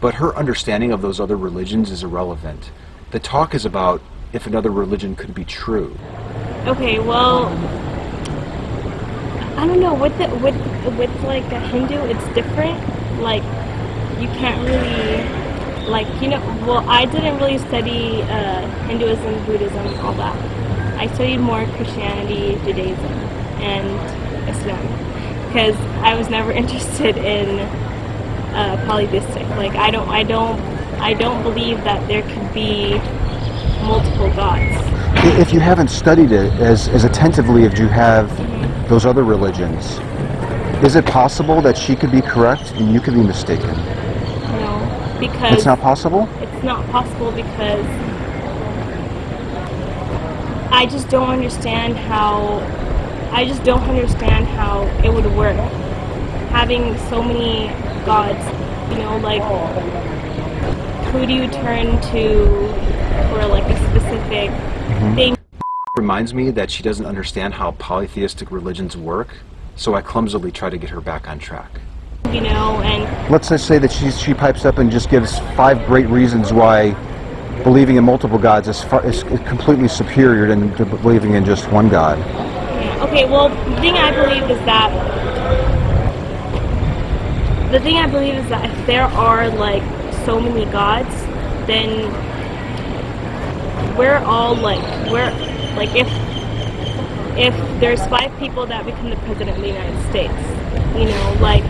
But 0.00 0.14
her 0.14 0.36
understanding 0.36 0.92
of 0.92 1.02
those 1.02 1.18
other 1.18 1.36
religions 1.36 1.90
is 1.90 2.04
irrelevant. 2.04 2.70
The 3.10 3.18
talk 3.18 3.54
is 3.54 3.64
about 3.64 4.02
if 4.32 4.46
another 4.46 4.70
religion 4.70 5.16
could 5.16 5.34
be 5.34 5.44
true. 5.44 5.96
Okay, 6.66 6.98
well, 6.98 7.48
I 9.56 9.66
don't 9.66 9.80
know. 9.80 9.94
With 9.94 10.18
with 10.42 10.56
with 10.98 11.24
like 11.24 11.44
Hindu, 11.44 11.96
it's 12.06 12.24
different. 12.34 12.78
Like 13.20 13.42
you 14.20 14.28
can't 14.38 14.60
really 14.68 15.88
like 15.88 16.06
you 16.20 16.28
know. 16.28 16.40
Well, 16.66 16.88
I 16.88 17.06
didn't 17.06 17.38
really 17.38 17.58
study 17.58 18.22
uh, 18.22 18.66
Hinduism, 18.86 19.46
Buddhism, 19.46 19.86
all 20.04 20.12
that. 20.14 20.36
I 20.98 21.06
studied 21.14 21.38
more 21.38 21.64
Christianity, 21.76 22.58
Judaism, 22.64 23.12
and 23.60 24.48
Islam 24.48 25.06
because 25.48 25.76
I 26.02 26.14
was 26.14 26.28
never 26.28 26.52
interested 26.62 27.16
in 27.16 27.60
uh, 28.54 28.82
polytheistic. 28.86 29.48
Like 29.50 29.74
I 29.74 29.90
don't, 29.90 30.08
I 30.08 30.22
don't, 30.22 30.60
I 31.00 31.14
don't 31.14 31.42
believe 31.42 31.82
that 31.84 32.06
there 32.08 32.22
could 32.22 32.52
be 32.52 32.98
multiple 33.86 34.30
gods. 34.34 34.82
If 35.38 35.52
you 35.52 35.60
haven't 35.60 35.88
studied 35.88 36.30
it 36.30 36.52
as, 36.60 36.88
as 36.88 37.04
attentively 37.04 37.64
as 37.64 37.78
you 37.78 37.88
have 37.88 38.30
those 38.88 39.04
other 39.04 39.24
religions, 39.24 39.98
is 40.84 40.94
it 40.94 41.06
possible 41.06 41.60
that 41.62 41.76
she 41.76 41.96
could 41.96 42.12
be 42.12 42.20
correct 42.20 42.72
and 42.72 42.92
you 42.92 43.00
could 43.00 43.14
be 43.14 43.22
mistaken? 43.22 43.74
No, 44.60 45.16
because 45.18 45.54
It's 45.54 45.64
not 45.64 45.80
possible? 45.80 46.28
it's 46.40 46.64
not 46.64 46.86
possible 46.90 47.32
because 47.32 47.86
I 50.70 50.86
just 50.86 51.08
don't 51.08 51.30
understand 51.30 51.96
how 51.96 52.58
I 53.32 53.44
just 53.44 53.64
don't 53.64 53.82
understand 53.82 54.46
how 54.46 54.82
it 55.04 55.12
would 55.12 55.26
work 55.36 55.56
having 56.50 56.96
so 57.08 57.22
many 57.22 57.68
gods. 58.04 58.44
You 58.90 58.98
know, 58.98 59.18
like 59.18 59.42
who 61.12 61.26
do 61.26 61.32
you 61.32 61.48
turn 61.48 62.00
to 62.12 62.46
for 63.30 63.46
like 63.46 63.64
a 63.64 63.76
specific 63.90 64.50
mm-hmm. 64.50 65.14
thing? 65.14 65.35
Reminds 65.96 66.34
me 66.34 66.50
that 66.50 66.70
she 66.70 66.82
doesn't 66.82 67.06
understand 67.06 67.54
how 67.54 67.70
polytheistic 67.70 68.50
religions 68.50 68.98
work, 68.98 69.34
so 69.76 69.94
I 69.94 70.02
clumsily 70.02 70.52
try 70.52 70.68
to 70.68 70.76
get 70.76 70.90
her 70.90 71.00
back 71.00 71.26
on 71.26 71.38
track. 71.38 71.70
You 72.26 72.42
know, 72.42 72.82
and 72.82 73.32
Let's 73.32 73.48
just 73.48 73.66
say 73.66 73.78
that 73.78 73.90
she, 73.90 74.10
she 74.10 74.34
pipes 74.34 74.66
up 74.66 74.76
and 74.76 74.90
just 74.90 75.08
gives 75.08 75.38
five 75.56 75.86
great 75.86 76.06
reasons 76.08 76.52
why 76.52 76.90
believing 77.62 77.96
in 77.96 78.04
multiple 78.04 78.36
gods 78.36 78.68
is, 78.68 78.84
far, 78.84 79.06
is 79.06 79.22
completely 79.22 79.88
superior 79.88 80.46
than 80.46 80.76
to 80.76 80.84
believing 80.84 81.32
in 81.32 81.46
just 81.46 81.72
one 81.72 81.88
god. 81.88 82.18
Okay, 83.00 83.24
well, 83.24 83.48
the 83.48 83.80
thing 83.80 83.94
I 83.94 84.10
believe 84.10 84.50
is 84.50 84.62
that 84.66 84.92
the 87.72 87.80
thing 87.80 87.96
I 87.96 88.06
believe 88.06 88.34
is 88.34 88.48
that 88.50 88.70
if 88.70 88.86
there 88.86 89.04
are 89.04 89.48
like 89.48 89.82
so 90.26 90.38
many 90.38 90.70
gods, 90.70 91.08
then 91.66 92.12
we're 93.96 94.18
all 94.18 94.54
like 94.54 95.10
we're 95.10 95.45
like 95.76 95.94
if 95.94 96.08
if 97.38 97.54
there's 97.80 98.04
five 98.06 98.36
people 98.38 98.66
that 98.66 98.84
become 98.86 99.10
the 99.10 99.16
president 99.16 99.56
of 99.56 99.62
the 99.62 99.68
United 99.68 100.10
States, 100.10 100.32
you 100.96 101.04
know, 101.04 101.36
like 101.40 101.62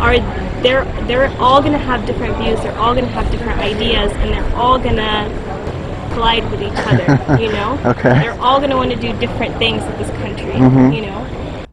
are 0.00 0.18
they're 0.62 0.84
they're 1.06 1.28
all 1.38 1.62
gonna 1.62 1.78
have 1.78 2.04
different 2.06 2.36
views, 2.38 2.60
they're 2.60 2.76
all 2.78 2.94
gonna 2.94 3.06
have 3.08 3.30
different 3.30 3.60
ideas, 3.60 4.12
and 4.12 4.32
they're 4.32 4.56
all 4.56 4.78
gonna 4.78 5.28
collide 6.12 6.48
with 6.50 6.62
each 6.62 6.72
other, 6.72 7.40
you 7.42 7.50
know? 7.52 7.78
Okay. 7.84 8.12
They're 8.20 8.38
all 8.40 8.60
gonna 8.60 8.76
want 8.76 8.90
to 8.90 8.96
do 8.96 9.12
different 9.18 9.56
things 9.56 9.82
with 9.84 9.98
this 9.98 10.10
country, 10.18 10.52
Mhm. 10.52 10.94
you 10.94 11.02
know? 11.06 11.66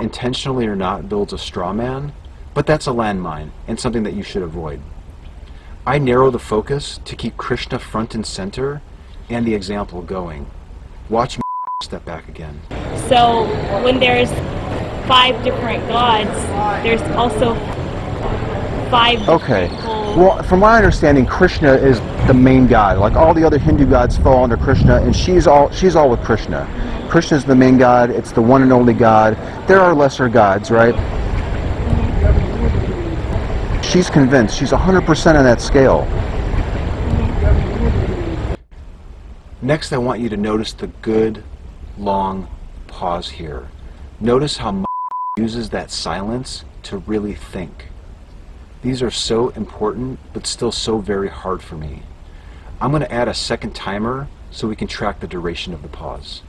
Intentionally 0.00 0.66
or 0.66 0.74
not 0.76 1.08
builds 1.08 1.32
a 1.32 1.38
straw 1.38 1.72
man, 1.72 2.12
but 2.54 2.66
that's 2.66 2.86
a 2.86 2.90
landmine 2.90 3.50
and 3.68 3.78
something 3.78 4.02
that 4.04 4.14
you 4.14 4.22
should 4.22 4.42
avoid. 4.42 4.80
I 5.86 5.98
narrow 5.98 6.30
the 6.30 6.38
focus 6.38 6.98
to 7.04 7.14
keep 7.14 7.36
Krishna 7.36 7.78
front 7.78 8.14
and 8.14 8.24
center 8.24 8.80
and 9.28 9.46
the 9.46 9.54
example 9.54 10.00
going. 10.00 10.46
Watch 11.14 11.36
me 11.38 11.42
step 11.80 12.04
back 12.04 12.28
again. 12.28 12.60
So 13.08 13.44
when 13.84 14.00
there's 14.00 14.32
five 15.06 15.44
different 15.44 15.86
gods, 15.86 16.28
there's 16.82 17.00
also 17.12 17.54
five 18.90 19.28
Okay. 19.28 19.68
different 19.68 20.16
Well, 20.18 20.42
from 20.42 20.58
my 20.58 20.76
understanding, 20.76 21.24
Krishna 21.24 21.72
is 21.74 22.00
the 22.26 22.34
main 22.34 22.66
god. 22.66 22.98
Like 22.98 23.12
all 23.14 23.32
the 23.32 23.44
other 23.44 23.58
Hindu 23.58 23.86
gods 23.86 24.18
fall 24.18 24.42
under 24.42 24.56
Krishna, 24.56 24.96
and 25.02 25.14
she's 25.14 25.46
all 25.46 25.70
she's 25.70 25.94
all 25.94 26.10
with 26.10 26.20
Krishna. 26.24 26.66
Krishna's 27.08 27.44
the 27.44 27.54
main 27.54 27.78
god. 27.78 28.10
It's 28.10 28.32
the 28.32 28.42
one 28.42 28.62
and 28.62 28.72
only 28.72 28.92
god. 28.92 29.36
There 29.68 29.78
are 29.78 29.94
lesser 29.94 30.28
gods, 30.28 30.72
right? 30.72 30.96
She's 33.84 34.10
convinced. 34.10 34.58
She's 34.58 34.72
100% 34.72 35.36
on 35.36 35.44
that 35.44 35.60
scale. 35.60 36.08
Next, 39.64 39.94
I 39.94 39.96
want 39.96 40.20
you 40.20 40.28
to 40.28 40.36
notice 40.36 40.74
the 40.74 40.88
good, 40.88 41.42
long 41.96 42.48
pause 42.86 43.30
here. 43.30 43.70
Notice 44.20 44.58
how 44.58 44.84
uses 45.38 45.70
that 45.70 45.90
silence 45.90 46.66
to 46.82 46.98
really 46.98 47.32
think. 47.32 47.86
These 48.82 49.02
are 49.02 49.10
so 49.10 49.48
important, 49.48 50.18
but 50.34 50.46
still 50.46 50.70
so 50.70 50.98
very 50.98 51.30
hard 51.30 51.62
for 51.62 51.76
me. 51.76 52.02
I'm 52.78 52.90
going 52.90 53.00
to 53.04 53.10
add 53.10 53.26
a 53.26 53.32
second 53.32 53.74
timer 53.74 54.28
so 54.50 54.68
we 54.68 54.76
can 54.76 54.86
track 54.86 55.20
the 55.20 55.26
duration 55.26 55.72
of 55.72 55.80
the 55.80 55.88
pause. 55.88 56.42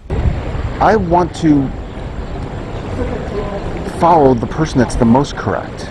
I 0.82 0.98
want 0.98 1.34
to 1.38 1.70
follow 3.98 4.34
the 4.34 4.48
person 4.48 4.78
that's 4.78 4.96
the 4.96 5.06
most 5.06 5.38
correct. 5.38 5.86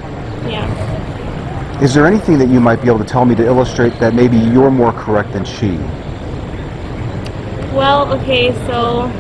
Yeah. 0.47 1.81
Is 1.83 1.95
there 1.95 2.07
anything 2.07 2.37
that 2.37 2.51
you 2.51 2.61
might 2.61 2.83
be 2.83 2.89
able 2.89 2.99
to 2.99 3.05
tell 3.07 3.25
me 3.25 3.35
to 3.37 3.47
illustrate 3.47 3.99
that 3.99 4.13
maybe 4.13 4.37
you're 4.37 4.71
more 4.71 4.93
correct 4.93 5.33
than 5.33 5.47
she? 5.47 5.79
Well, 7.75 8.13
okay, 8.15 8.53
so 8.69 9.11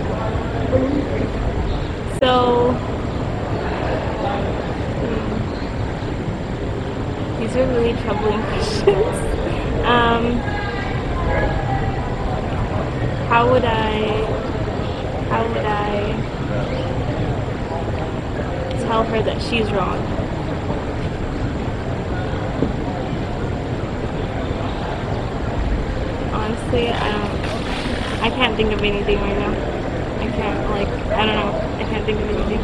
so 2.21 2.71
hmm. 5.01 5.27
these 7.40 7.57
are 7.57 7.67
really 7.67 7.95
troubling 8.03 8.40
questions. 8.47 9.17
um, 9.85 10.38
how 13.29 13.51
would 13.51 13.64
I 13.64 14.25
how 15.31 15.49
would 15.49 15.59
I 15.59 16.12
tell 18.87 19.03
her 19.03 19.21
that 19.21 19.43
she's 19.43 19.69
wrong? 19.73 19.99
Honestly, 26.33 26.88
I 26.90 27.11
don't. 27.11 27.34
I 28.25 28.31
can't 28.31 28.57
think 28.57 28.73
of 28.73 28.81
anything 28.81 29.21
right 29.21 29.37
now. 29.37 29.51
I 29.51 30.31
can't 30.31 30.71
like 30.71 30.89
I 31.13 31.27
don't 31.27 31.37
know. 31.37 31.53
I 31.77 31.85
can't 31.85 32.07
think 32.07 32.19
of 32.23 32.27
anything. 32.31 32.59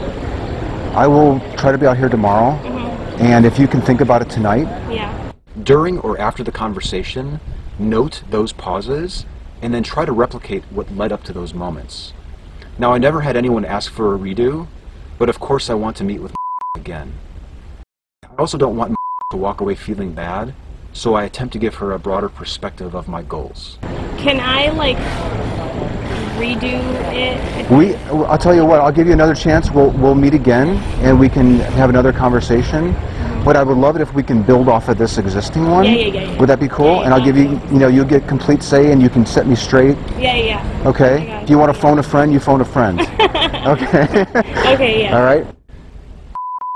I 0.96 1.07
will 1.07 1.38
try 1.59 1.70
to 1.70 1.77
be 1.77 1.87
out 1.87 1.99
here 1.99 2.09
tomorrow, 2.09 2.53
mm-hmm. 2.62 3.23
and 3.23 3.44
if 3.44 3.59
you 3.59 3.68
can 3.68 3.83
think 3.83 4.01
about 4.01 4.23
it 4.23 4.31
tonight, 4.31 4.66
Yeah. 4.90 5.33
During 5.62 5.99
or 5.99 6.18
after 6.18 6.42
the 6.42 6.51
conversation, 6.51 7.40
note 7.79 8.23
those 8.31 8.55
pauses 8.55 9.27
and 9.61 9.75
then 9.75 9.83
try 9.83 10.07
to 10.07 10.12
replicate 10.12 10.64
what 10.70 10.90
led 10.96 11.12
up 11.12 11.25
to 11.25 11.33
those 11.35 11.53
moments. 11.53 12.14
Now, 12.79 12.94
I 12.94 12.99
never 12.99 13.20
had 13.20 13.37
anyone 13.37 13.66
ask 13.66 13.92
for 13.92 14.14
a 14.14 14.18
redo, 14.18 14.66
but 15.18 15.29
of 15.29 15.40
course 15.40 15.68
I 15.68 15.75
want 15.75 15.94
to 15.99 16.05
meet 16.05 16.23
with 16.23 16.35
again. 16.75 17.12
I 18.25 18.35
also 18.38 18.57
don't 18.57 18.79
want 18.79 18.96
to 19.33 19.37
walk 19.37 19.61
away 19.61 19.75
feeling 19.75 20.12
bad, 20.14 20.55
so 20.92 21.14
I 21.14 21.24
attempt 21.24 21.53
to 21.53 21.59
give 21.59 21.76
her 21.76 21.92
a 21.92 21.98
broader 21.98 22.29
perspective 22.29 22.94
of 22.94 23.09
my 23.09 23.22
goals. 23.22 23.79
Can 24.18 24.40
I 24.40 24.70
like 24.70 24.96
redo 26.37 26.81
it? 27.12 27.70
we, 27.70 27.94
I'll 28.24 28.38
tell 28.38 28.55
you 28.55 28.64
what, 28.64 28.81
I'll 28.81 28.92
give 28.92 29.07
you 29.07 29.12
another 29.12 29.35
chance. 29.35 29.70
We'll, 29.70 29.90
we'll 29.90 30.14
meet 30.14 30.35
again, 30.35 30.76
and 31.05 31.18
we 31.18 31.29
can 31.29 31.61
have 31.61 31.90
another 31.90 32.12
conversation. 32.12 32.94
But 33.44 33.57
I 33.57 33.62
would 33.62 33.79
love 33.79 33.96
it 33.96 34.03
if 34.03 34.12
we 34.12 34.22
can 34.22 34.42
build 34.42 34.68
off 34.68 34.88
of 34.88 34.98
this 34.98 35.16
existing 35.16 35.66
one. 35.66 35.85
Yeah, 35.85 35.92
yeah, 35.92 36.07
yeah, 36.07 36.31
yeah. 36.33 36.38
Would 36.38 36.48
that 36.50 36.61
be 36.61 36.68
cool? 36.68 36.96
Yeah, 36.96 37.05
and 37.05 37.14
I'll 37.14 37.24
give 37.24 37.38
you, 37.38 37.59
you 37.72 37.79
know, 37.79 37.88
you'll 37.88 38.05
get 38.05 38.29
complete 38.29 38.62
say, 38.62 38.92
and 38.92 39.00
you 39.00 39.09
can 39.09 39.24
set 39.24 39.46
me 39.46 39.55
straight. 39.55 39.96
Yeah, 40.18 40.37
yeah. 40.37 40.83
Okay. 40.85 41.22
Oh 41.22 41.26
got 41.26 41.46
Do 41.46 41.53
you 41.53 41.59
want 41.59 41.74
to 41.74 41.81
phone 41.81 41.98
a 41.98 42.03
friend? 42.03 42.33
You 42.33 42.38
phone 42.38 42.61
a 42.61 42.66
friend. 42.66 43.00
okay. 43.66 44.26
Okay, 44.74 45.05
yeah. 45.05 45.16
All 45.16 45.24
right. 45.24 45.46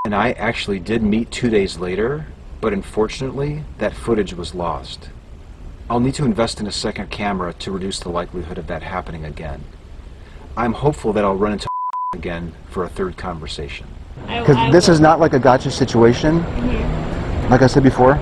And 0.06 0.14
I 0.14 0.32
actually 0.32 0.80
did 0.80 1.02
meet 1.02 1.30
two 1.30 1.50
days 1.50 1.78
later, 1.78 2.26
but 2.64 2.72
unfortunately, 2.72 3.62
that 3.76 3.92
footage 3.92 4.32
was 4.32 4.54
lost. 4.54 5.10
I'll 5.90 6.00
need 6.00 6.14
to 6.14 6.24
invest 6.24 6.60
in 6.60 6.66
a 6.66 6.72
second 6.72 7.10
camera 7.10 7.52
to 7.58 7.70
reduce 7.70 8.00
the 8.00 8.08
likelihood 8.08 8.56
of 8.56 8.68
that 8.68 8.82
happening 8.82 9.22
again. 9.26 9.62
I'm 10.56 10.72
hopeful 10.72 11.12
that 11.12 11.26
I'll 11.26 11.36
run 11.36 11.52
into 11.52 11.68
again 12.14 12.54
for 12.70 12.84
a 12.84 12.88
third 12.88 13.18
conversation. 13.18 13.86
Because 14.26 14.72
this 14.72 14.88
is 14.88 14.98
not 14.98 15.20
like 15.20 15.34
a 15.34 15.38
gotcha 15.38 15.70
situation. 15.70 16.40
Mhm. 16.42 17.50
Like 17.50 17.60
I 17.60 17.66
said 17.66 17.82
before, 17.82 18.12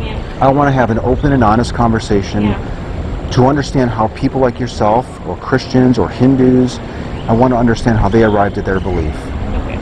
Yeah. 0.00 0.38
I 0.40 0.48
want 0.48 0.68
to 0.68 0.72
have 0.72 0.90
an 0.92 1.00
open 1.00 1.32
and 1.32 1.42
honest 1.42 1.74
conversation 1.74 2.42
Yeah. 2.44 3.30
to 3.32 3.46
understand 3.46 3.90
how 3.90 4.06
people 4.14 4.40
like 4.40 4.60
yourself, 4.60 5.06
or 5.26 5.34
Christians, 5.38 5.98
or 5.98 6.08
Hindus, 6.08 6.78
I 7.26 7.32
want 7.32 7.52
to 7.52 7.58
understand 7.58 7.98
how 7.98 8.08
they 8.08 8.22
arrived 8.22 8.58
at 8.58 8.64
their 8.64 8.78
belief. 8.78 9.16
Okay. 9.56 9.74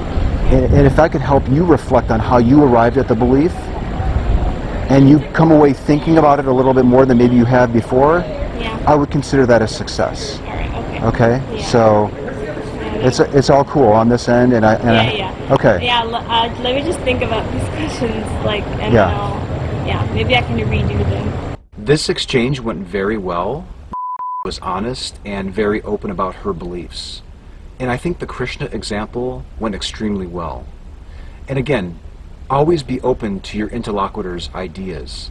And, 0.56 0.72
and 0.72 0.86
if 0.86 0.98
I 0.98 1.06
could 1.06 1.20
help 1.20 1.46
you 1.50 1.66
reflect 1.66 2.10
on 2.10 2.18
how 2.18 2.38
you 2.38 2.64
arrived 2.64 2.96
at 2.96 3.08
the 3.08 3.14
belief, 3.14 3.52
and 4.88 5.08
you 5.08 5.18
come 5.32 5.50
away 5.50 5.72
thinking 5.72 6.18
about 6.18 6.38
it 6.38 6.46
a 6.46 6.52
little 6.52 6.74
bit 6.74 6.84
more 6.84 7.06
than 7.06 7.18
maybe 7.18 7.34
you 7.36 7.44
have 7.44 7.72
before, 7.72 8.18
Yeah. 8.58 8.78
I 8.86 8.94
would 8.94 9.10
consider 9.10 9.46
that 9.46 9.62
a 9.62 9.68
success. 9.68 10.40
All 10.40 10.46
right. 10.54 10.70
Okay. 10.74 11.06
Okay, 11.38 11.56
Yeah. 11.56 11.62
so 11.64 12.10
Yeah, 12.12 13.06
it's 13.08 13.20
it's 13.20 13.50
all 13.50 13.64
cool 13.64 13.88
on 13.92 14.08
this 14.08 14.28
end, 14.28 14.52
and 14.52 14.64
I 14.64 14.74
and 14.74 14.84
yeah, 14.94 15.02
I, 15.02 15.12
yeah. 15.12 15.54
okay. 15.54 15.84
Yeah. 15.84 16.02
l- 16.02 16.14
Uh, 16.14 16.48
let 16.62 16.74
me 16.76 16.82
just 16.82 16.98
think 17.00 17.22
about 17.22 17.44
these 17.52 17.68
questions, 17.76 18.24
like, 18.44 18.64
and 18.80 18.92
Yeah. 18.92 19.06
then 19.08 19.14
I'll, 19.20 19.86
yeah, 19.86 20.06
maybe 20.14 20.36
I 20.36 20.42
can 20.42 20.56
redo 20.58 20.98
them. 21.10 21.56
This 21.76 22.08
exchange 22.08 22.60
went 22.60 22.86
very 22.86 23.18
well, 23.18 23.64
was 24.44 24.58
honest, 24.60 25.18
and 25.24 25.52
very 25.52 25.82
open 25.82 26.10
about 26.10 26.34
her 26.36 26.52
beliefs. 26.52 27.22
And 27.78 27.90
I 27.90 27.96
think 27.98 28.18
the 28.20 28.26
Krishna 28.26 28.66
example 28.72 29.44
went 29.60 29.74
extremely 29.74 30.26
well. 30.26 30.64
And 31.48 31.58
again, 31.58 31.98
always 32.50 32.82
be 32.82 33.00
open 33.00 33.40
to 33.40 33.58
your 33.58 33.68
interlocutor's 33.68 34.50
ideas. 34.54 35.30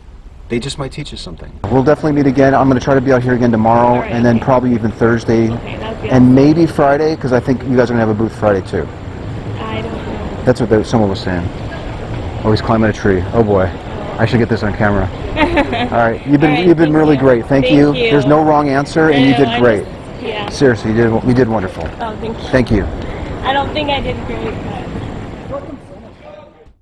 They 0.49 0.59
just 0.59 0.77
might 0.77 0.91
teach 0.91 1.11
you 1.11 1.17
something. 1.17 1.51
We'll 1.71 1.83
definitely 1.83 2.11
meet 2.11 2.27
again. 2.27 2.53
I'm 2.53 2.67
going 2.67 2.79
to 2.79 2.83
try 2.83 2.93
to 2.93 3.01
be 3.01 3.11
out 3.11 3.23
here 3.23 3.33
again 3.33 3.51
tomorrow, 3.51 3.87
All 3.87 3.99
right, 4.01 4.11
and 4.11 4.23
then 4.23 4.35
okay. 4.35 4.45
probably 4.45 4.73
even 4.73 4.91
Thursday, 4.91 5.49
Okay, 5.51 6.09
and 6.09 6.35
maybe 6.35 6.67
Friday, 6.67 7.15
because 7.15 7.33
I 7.33 7.39
think 7.39 7.63
you 7.63 7.75
guys 7.75 7.89
are 7.89 7.95
going 7.95 7.99
to 8.01 8.05
have 8.05 8.09
a 8.09 8.13
booth 8.13 8.37
Friday 8.37 8.61
too. 8.67 8.83
I 9.59 9.81
don't 9.81 9.91
know. 9.91 10.43
That's 10.45 10.61
what 10.61 10.69
they, 10.69 10.83
someone 10.83 11.09
was 11.09 11.19
saying. 11.21 11.47
Oh, 12.43 12.51
he's 12.51 12.61
climbing 12.61 12.91
a 12.91 12.93
tree. 12.93 13.23
Oh 13.33 13.43
boy, 13.43 13.63
I 14.19 14.27
should 14.27 14.37
get 14.37 14.49
this 14.49 14.61
on 14.61 14.75
camera. 14.75 15.07
All 15.91 15.97
right, 15.97 16.21
you've 16.27 16.39
been 16.41 16.51
All 16.51 16.57
right, 16.57 16.67
you've 16.67 16.77
been 16.77 16.93
really 16.93 17.15
you. 17.15 17.19
great. 17.21 17.47
Thank, 17.47 17.65
Thank 17.65 17.75
you. 17.75 17.95
you. 17.95 18.11
There's 18.11 18.27
no 18.27 18.43
wrong 18.43 18.69
answer, 18.69 19.09
and 19.09 19.25
you 19.25 19.35
did 19.35 19.47
I 19.47 19.59
great. 19.59 19.83
just- 19.85 19.95
yeah. 20.21 20.49
Seriously, 20.49 20.91
you 20.91 20.97
did 20.97 21.23
you 21.27 21.33
did 21.33 21.47
wonderful. 21.47 21.83
Oh, 21.99 22.15
thank 22.19 22.37
you. 22.37 22.43
Thank 22.49 22.71
you. 22.71 22.83
I 23.43 23.51
don't 23.53 23.71
think 23.73 23.89
I 23.89 23.99
did 23.99 24.15
great, 24.27 24.43
but. 24.65 24.84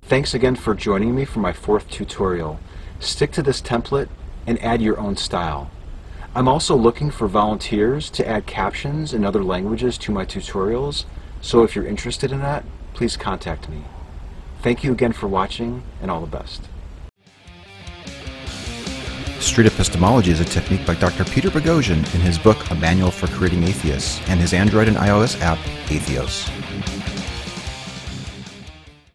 Thanks 0.06 0.34
again 0.34 0.54
for 0.54 0.74
joining 0.74 1.14
me 1.14 1.24
for 1.24 1.38
my 1.38 1.54
fourth 1.54 1.88
tutorial. 1.88 2.60
Stick 3.00 3.32
to 3.32 3.42
this 3.42 3.62
template 3.62 4.10
and 4.46 4.62
add 4.62 4.82
your 4.82 5.00
own 5.00 5.16
style. 5.16 5.70
I'm 6.34 6.46
also 6.46 6.76
looking 6.76 7.10
for 7.10 7.26
volunteers 7.26 8.10
to 8.10 8.28
add 8.28 8.44
captions 8.44 9.14
in 9.14 9.24
other 9.24 9.42
languages 9.42 9.96
to 9.98 10.12
my 10.12 10.26
tutorials, 10.26 11.06
so 11.40 11.62
if 11.62 11.74
you're 11.74 11.86
interested 11.86 12.32
in 12.32 12.40
that, 12.40 12.64
please 12.92 13.16
contact 13.16 13.70
me. 13.70 13.84
Thank 14.60 14.84
you 14.84 14.92
again 14.92 15.12
for 15.12 15.26
watching, 15.26 15.82
and 16.02 16.10
all 16.10 16.20
the 16.20 16.26
best. 16.26 16.68
Street 19.40 19.66
epistemology 19.66 20.32
is 20.32 20.40
a 20.40 20.44
technique 20.44 20.84
by 20.86 20.96
Dr. 20.96 21.24
Peter 21.24 21.48
Boghossian 21.48 21.98
in 22.14 22.20
his 22.20 22.38
book 22.38 22.70
A 22.70 22.74
Manual 22.74 23.10
for 23.10 23.26
Creating 23.28 23.62
Atheists 23.62 24.20
and 24.28 24.38
his 24.38 24.52
Android 24.52 24.88
and 24.88 24.98
iOS 24.98 25.40
app, 25.40 25.58
Atheos. 25.86 26.50